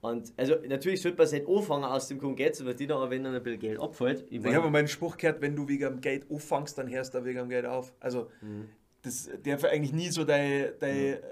[0.00, 3.24] Und also natürlich sollte man nicht anfangen, aus dem Grund Geld zu verdienen, aber wenn
[3.24, 6.00] dann ein bisschen Geld abfällt, ich Ich habe meinen Spruch gehört, wenn du wegen am
[6.00, 7.94] Geld auffangst, dann hörst du wegen am Geld auf.
[8.00, 8.68] Also, Mhm.
[9.02, 11.22] das darf eigentlich nie so deine, deine äh,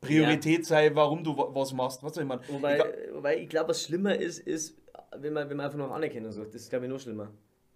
[0.00, 2.02] Hauptpriorität sein, warum du wa- was machst.
[2.02, 2.42] Was soll ich meine?
[2.48, 4.76] wobei, Ich- wobei ich glaube, was schlimmer ist, ist,
[5.16, 6.48] wenn man, wenn man einfach noch Anerkennung sucht.
[6.54, 7.32] Das ist, glaube ich, noch schlimmer.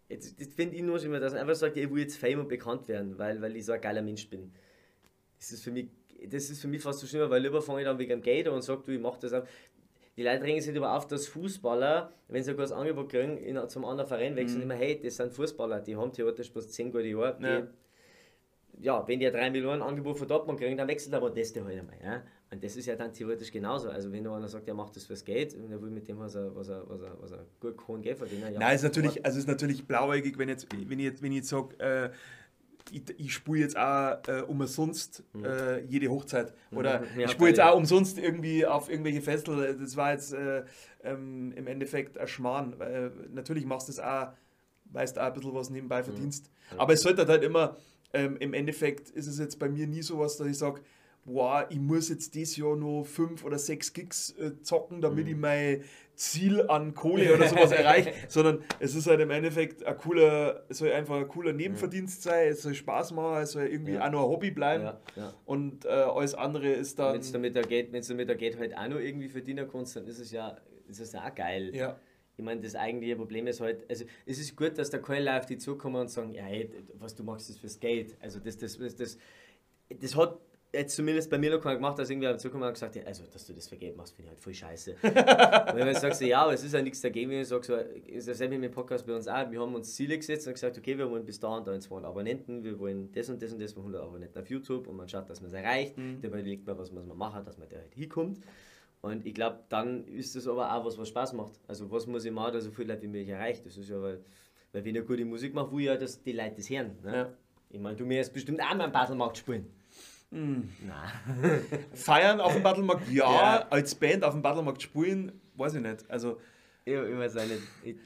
[0.09, 2.49] Jetzt, das finde ich nur schlimmer, dass man einfach sagt, ich will jetzt Fame und
[2.49, 4.53] bekannt werden, weil, weil ich so ein geiler Mensch bin.
[5.39, 5.89] Das ist für mich,
[6.29, 8.49] das ist für mich fast so schlimmer, weil lieber fange ich dann wegen dem Geld
[8.49, 9.45] an und sage, du, ich mache das auch.
[10.17, 13.69] Die Leute regen sich darüber auf, dass Fußballer, wenn sie ein gutes Angebot kriegen, in,
[13.69, 17.07] zum anderen Verein wechseln, immer, hey, das sind Fußballer, die haben theoretisch bloß 10 gute
[17.07, 17.37] Jahre.
[17.41, 17.67] Die, Ja.
[18.99, 19.09] ja.
[19.09, 21.79] wenn die ein 3 Millionen Angebot von Dortmund kriegen, dann wechselt aber das der halt
[21.79, 21.97] einmal.
[22.05, 22.23] Ja?
[22.51, 23.89] Und das ist ja dann theoretisch genauso.
[23.89, 26.35] Also wenn einer sagt, er macht das fürs Geld und er will mit dem, was
[26.35, 28.53] er, was er, was er, was er gut hohen Geld verdienen.
[28.53, 31.39] Ja, Nein, ist natürlich, also ist natürlich blauäugig, wenn, jetzt, wenn ich jetzt, wenn ich
[31.39, 32.11] jetzt sage, äh,
[32.93, 36.53] ich, ich spiele jetzt auch äh, umsonst äh, jede Hochzeit.
[36.71, 37.21] Oder Mhm.
[37.21, 39.77] Ja, ich spiele jetzt auch umsonst irgendwie auf irgendwelche Festel.
[39.79, 40.65] Das war jetzt äh,
[41.03, 42.75] ähm, im Endeffekt ein Schmarrn.
[42.79, 44.29] Weil, natürlich machst du es auch,
[44.85, 46.51] weil du auch ein bisschen was nebenbei verdienst.
[46.79, 47.77] Aber es sollte halt immer,
[48.13, 50.81] ähm, im Endeffekt ist es jetzt bei mir nie so was, dass ich sage,
[51.25, 55.37] boah, ich muss jetzt dieses Jahr nur fünf oder sechs Gigs äh, zocken, damit ich
[55.37, 55.83] mein
[56.15, 60.79] Ziel an Kohle oder sowas erreiche, sondern es ist halt im Endeffekt ein cooler, es
[60.79, 64.07] soll einfach ein cooler Nebenverdienst sein, es soll Spaß machen, es soll irgendwie Ja.
[64.07, 65.35] auch nur ein Hobby bleiben Ja, ja.
[65.47, 68.37] und äh, alles andere ist dann, Wenn du mit der Geld, wenn du mit der
[68.37, 70.57] Geld halt auch noch irgendwie verdienen kannst, dann ist es ja,
[70.89, 71.75] ist es auch geil.
[71.75, 71.99] ja,
[72.37, 75.47] Ich meine, das eigentliche Problem ist halt, also es ist gut, dass der Keule auf
[75.47, 78.17] die zukommen und sagen, ja, hey, was du machst, ist fürs Geld.
[78.21, 79.19] Also das, das, das, das,
[80.01, 80.39] das hat
[80.75, 83.47] jetzt zumindest bei mir noch keiner gemacht, dass irgendwie zukommen und gesagt, ja, also dass
[83.47, 84.93] du das Geld machst, finde ich halt voll scheiße.
[85.03, 87.75] und wenn du sagst, ja, aber es ist ja nichts dagegen, wenn ich sage, so,
[87.75, 90.79] ist dasselbe mit dem Podcast bei uns auch, wir haben uns Ziele gesetzt und gesagt,
[90.79, 93.61] okay, wir wollen bis da und da 200 Abonnenten, wir wollen das und das und
[93.61, 96.21] das von 100 Abonnenten auf YouTube und man schaut, dass man es erreicht, Mhm.
[96.23, 98.41] dann überlegt man, was man machen, dass man da halt hinkommt.
[99.03, 101.53] Und ich glaube, dann ist das aber auch was, was Spaß macht.
[101.67, 103.67] Also was muss ich machen, dass so viele Leute wie möglich erreicht.
[103.67, 104.21] Das ist ja, weil,
[104.73, 106.97] weil wenn ich gute Musik mache, will ich ja, dass die Leute das hören.
[107.03, 107.17] Ne?
[107.17, 107.33] Ja.
[107.71, 109.67] Ich meine, du mir jetzt bestimmt auch mal einen Battlemarkt spielen.
[110.33, 110.69] Hm.
[110.87, 111.61] Nein.
[111.95, 113.67] feiern auf dem Battlemarkt, ja, Ja.
[113.71, 116.39] als Band auf dem Battlemarkt spielen, weiß ich nicht, also
[116.85, 117.63] Ich, ich weiß auch nicht.
[117.85, 117.97] Ich,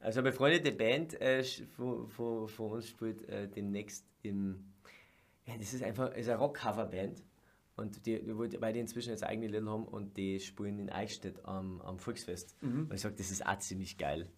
[0.00, 1.42] also eine befreundete Band äh,
[1.76, 4.64] von, von, von uns spielt äh, demnächst im.
[5.46, 7.22] Ja, das ist einfach ist eine Rock-Cover-Band.
[7.76, 8.20] Und die,
[8.60, 12.54] weil die inzwischen jetzt eigene Lieder haben und die spielen in Eichstätt am, am Volksfest.
[12.62, 14.28] Und ich sage, das ist auch ziemlich geil.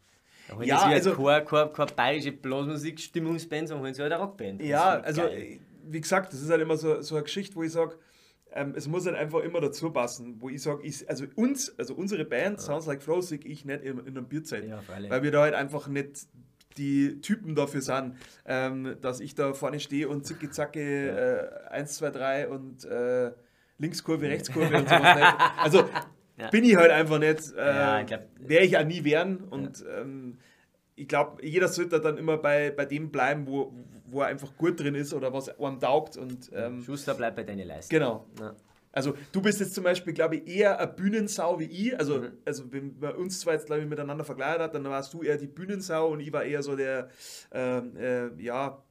[0.48, 0.62] Da Mhm.
[0.62, 4.60] Ja, jetzt also- keine, keine, keine bayerische Blasmusik-Stimmungsband, sondern halt eine Rockband.
[4.60, 5.60] Das Ja, ist also geil.
[5.92, 7.96] Wie gesagt, das ist halt immer so, so eine Geschichte, wo ich sage,
[8.52, 12.24] ähm, es muss halt einfach immer dazu passen, wo ich sage, also uns, also unsere
[12.24, 14.64] Band, Sounds Like Flow, sehe ich nicht in, in einer Bierzeit.
[14.66, 16.26] Ja, weil wir da halt einfach nicht
[16.78, 18.14] die Typen dafür sind,
[18.46, 23.32] ähm, dass ich da vorne stehe und zicke zacke äh, 1, 2, 3 und äh,
[23.78, 25.36] Linkskurve, Rechtskurve und sowas nicht.
[25.62, 25.88] Also
[26.40, 26.50] Ja.
[26.50, 27.52] bin ich halt einfach nicht.
[27.56, 30.38] Äh, Ja, ich glaub- ich auch nie werden und ähm,
[30.98, 33.72] ich glaube, jeder sollte dann immer bei, bei dem bleiben, wo,
[34.06, 37.44] wo er einfach gut drin ist oder was einem taugt und ähm, Schuster bleibt bei
[37.44, 37.94] deinen Leisten.
[37.94, 38.26] genau.
[38.40, 38.54] Ja.
[38.90, 41.96] Also du bist jetzt zum Beispiel, glaube ich, eher eine Bühnensau wie ich.
[41.98, 42.32] Also, Mhm.
[42.44, 45.36] also wenn man uns zwei jetzt, glaube ich, miteinander vergleicht hat, dann warst du eher
[45.36, 47.08] die Bühnensau und ich war eher so der,
[47.52, 48.82] ähm, äh, ja,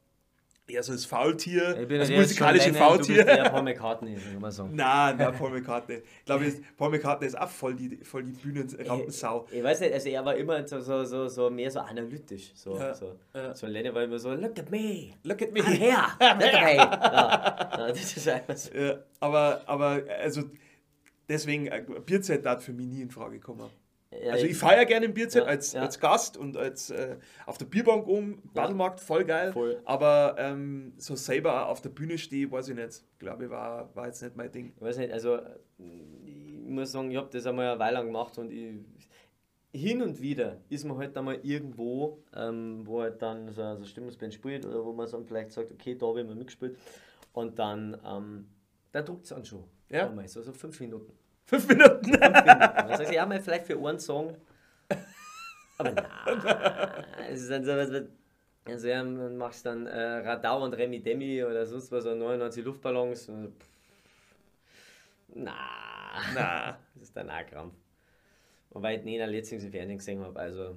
[0.67, 3.23] eher so das Faultier, Ich bin jetzt musikalische Du Faultier.
[3.25, 4.75] bist eher Paul McCartney, kann man sagen.
[4.75, 5.95] Nein, nein, Paul McCartney.
[6.19, 9.47] Ich glaube, Paul McCartney ist auch voll die, voll die Bühnenrampensau.
[9.51, 12.51] Ich weiß nicht, also er war immer so, so, so, so mehr so analytisch.
[12.55, 13.15] So, Ja, so.
[13.33, 13.55] ja.
[13.55, 15.61] so Lennon war immer so, look at me, Look at me.
[15.61, 16.75] I'm here, look at me.
[16.75, 18.73] Ja, das ist einfach so.
[18.73, 20.43] Ja, aber, aber, also,
[21.29, 23.69] deswegen, äh, Bierzeit darf für mich nie in Frage kommen.
[24.31, 25.81] Also ich feiere gerne im Bierzelt Ja, als, ja.
[25.81, 29.51] als Gast und als äh, auf der Bierbank um, Battlemarkt, voll geil.
[29.53, 29.81] Voll.
[29.85, 33.03] Aber ähm, so selber auf der Bühne stehe, weiß ich nicht.
[33.19, 34.73] Glaube ich, war, war jetzt nicht mein Ding.
[34.75, 35.39] Ich weiß nicht, also
[35.77, 38.79] ich muss sagen, ich habe das einmal eine Weile lang gemacht und ich,
[39.73, 44.33] hin und wieder ist man halt einmal irgendwo, ähm, wo halt dann so eine Stimmungsband
[44.33, 46.77] spielt oder wo man dann vielleicht sagt, okay, da habe ich mal mitgespielt
[47.33, 48.47] und dann, ähm,
[48.91, 49.63] da druckt es an schon.
[49.89, 50.07] Ja.
[50.07, 51.11] Einmal, so, so fünf Minuten.
[51.47, 52.11] Fünf Minuten.
[52.11, 54.35] Dann sagst du, ja, mal vielleicht für einen Song.
[55.77, 61.01] Aber nein, es ist dann so, also ja, dann machst dann äh, Radau und Remi
[61.01, 63.29] Demi oder sonst was, so 99 Luftballons.
[63.29, 63.67] Und, pff,
[65.35, 65.55] na,
[66.33, 67.75] Na, das ist dann auch Krampf.
[68.71, 70.75] Wobei ich nie letztens im Fernsehen gesehen habe, also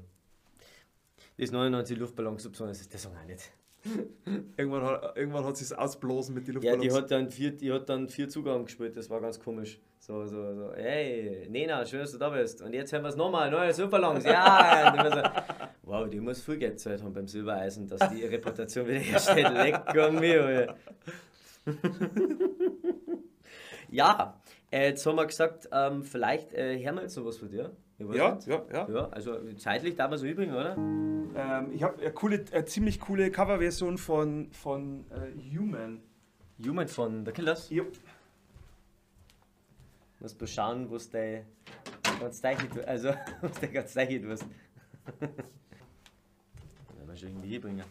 [1.37, 3.51] das 99 Luftballons, so besonders ist der Song auch nicht.
[4.57, 6.83] irgendwann hat, irgendwann hat sie es ausblasen mit den Ja, Luftballons.
[6.83, 9.81] die hat dann vier, die hat dann vier Zugaben gespielt, das war ganz komisch.
[9.99, 12.63] So, so, so, hey, Nena, schön, dass du da bist.
[12.63, 14.95] Und jetzt hören wir es nochmal, neue Superlongs, ja.
[15.11, 18.99] So, wow, die muss viel Geld gezahlt haben beim Silbereisen, dass die ihre Reputation wieder
[18.99, 19.53] herstellt.
[19.53, 20.75] Lecker mir.
[23.91, 27.51] ja, äh, jetzt haben wir gesagt, ähm, vielleicht äh, hören wir jetzt noch was von
[27.51, 27.71] dir.
[28.01, 28.89] Ja, ja, ja.
[28.89, 30.75] Ja, also zeitlich darf man so übrigens, oder?
[30.77, 36.01] Ähm, ich habe eine, coole, eine ziemlich coole Coverversion von, von äh, Human.
[36.65, 37.69] Human von The Killers.
[37.71, 37.93] Jupp.
[40.19, 41.45] Musst du schauen, was der
[42.19, 42.85] ganz deich tut.
[42.85, 44.47] Also, was der ganz deich tust.
[45.19, 45.31] Wenn
[47.07, 47.85] wir schon irgendwie hinbringen.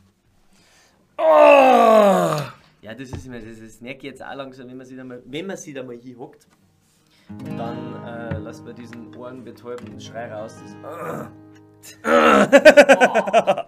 [1.18, 2.40] Oh!
[2.82, 5.04] Ja, das ist immer, das, das merke ich jetzt auch langsam, wenn man sich da
[5.04, 5.98] mal, wenn man sich da mal
[7.38, 10.56] hinhockt, dann äh, lässt man diesen ohrenbetäubenden Schrei raus.
[10.62, 10.76] Das,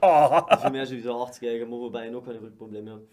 [0.02, 0.42] oh.
[0.62, 3.04] Für mich schon wieder 80-jähriger Mann, wobei ich noch keine Rückprobleme habe.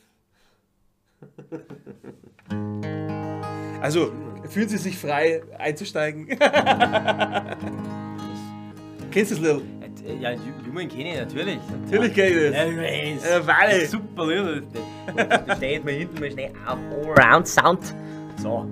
[3.80, 4.12] Also,
[4.48, 6.26] fühlen Sie sich frei einzusteigen?
[9.10, 9.62] Kennst du das Little?
[10.06, 10.30] Äh, Ja,
[10.66, 11.58] Human kenne ich natürlich.
[11.84, 12.34] Natürlich kenn ich
[13.22, 13.30] das.
[13.30, 14.64] Ja, weil- Super, Lied.
[15.46, 16.78] Da steht mal hinten mal schnell auf
[17.18, 17.94] Allround Sound.
[18.36, 18.66] So.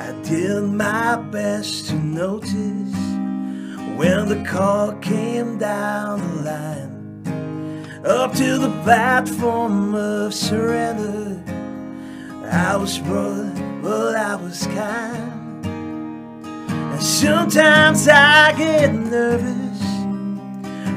[0.00, 2.96] I did my best to notice
[3.98, 11.44] when the call came down the line up to the platform of surrender.
[12.50, 15.66] I was rude, but I was kind.
[15.66, 19.82] And sometimes I get nervous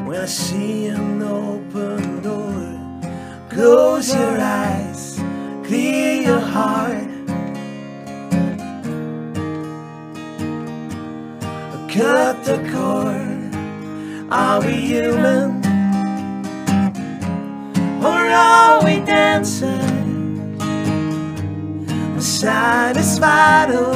[0.07, 3.49] when I see an open door.
[3.49, 5.19] Close your eyes,
[5.67, 7.12] clear your heart.
[11.93, 13.53] Cut the cord.
[14.31, 15.63] Are we human?
[18.03, 20.57] Or are we dancing?
[22.15, 23.93] My side is vital.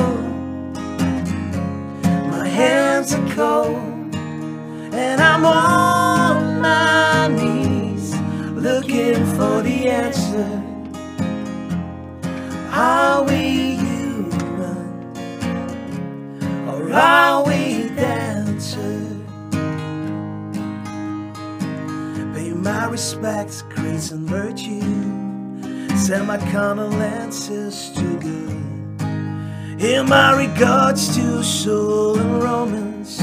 [2.29, 4.15] My hands are cold.
[4.93, 8.15] And I'm on my knees
[8.51, 10.63] looking for the answer.
[12.71, 13.56] Are we
[16.87, 19.03] Or are we dancers?
[22.33, 24.79] Pay my respects, grace and virtue.
[25.97, 29.81] Send my condolences to good.
[29.81, 33.17] In my regards to Soul and Romans.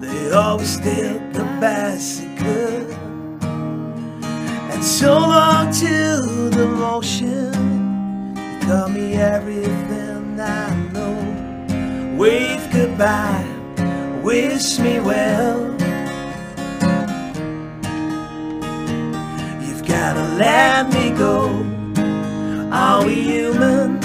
[0.00, 2.90] They always did the best they could.
[4.72, 7.52] And so long to the motion.
[8.62, 10.85] Taught me everything I.
[12.16, 13.44] Wave goodbye,
[14.22, 15.70] wish me well.
[19.60, 21.62] You've gotta let me go.
[22.72, 23.98] Are we human?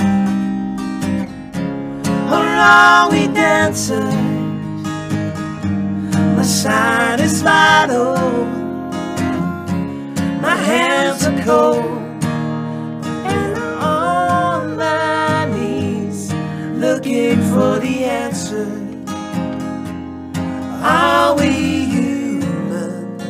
[2.27, 4.13] Or are we dancers?
[6.35, 8.17] My sign is vital.
[10.41, 12.00] My hands are cold.
[18.51, 18.67] Answer.
[20.83, 21.51] Are we
[21.85, 23.21] human?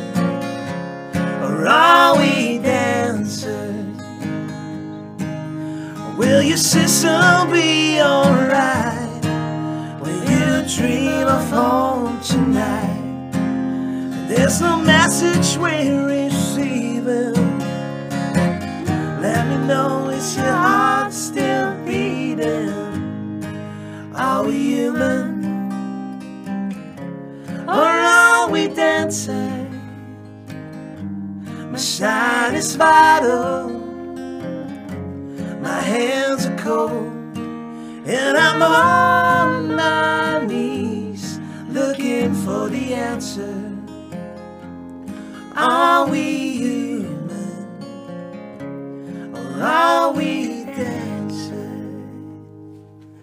[1.14, 3.86] Or are we dancers?
[6.16, 9.24] Will your system be alright
[10.00, 13.32] when you dream of home tonight?
[14.28, 17.58] There's no message we're receiving.
[19.20, 21.71] Let me know is your heart still?
[24.42, 25.44] Are we human?
[27.68, 29.70] Or are we dancing?
[31.70, 33.68] My shine is vital.
[35.60, 37.36] My hands are cold.
[38.04, 41.38] And I'm on my knees
[41.68, 43.78] looking for the answer.
[45.54, 47.76] Are we human?
[49.36, 51.92] Or are we dancing?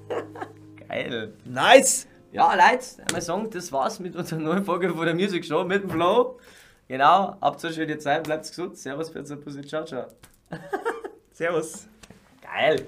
[0.90, 1.34] Geil.
[1.46, 2.08] Nice!
[2.32, 5.84] Ja, Leute, einmal sagen, das war's mit unserer neuen Folge von der Music Show mit
[5.84, 6.40] dem Flow.
[6.88, 8.76] Genau, habt eine schöne Zeit, bleibt gesund.
[8.76, 10.08] Servus, Pizza, Pussy, ciao, ciao.
[11.32, 11.88] Servus.
[12.42, 12.88] Geil.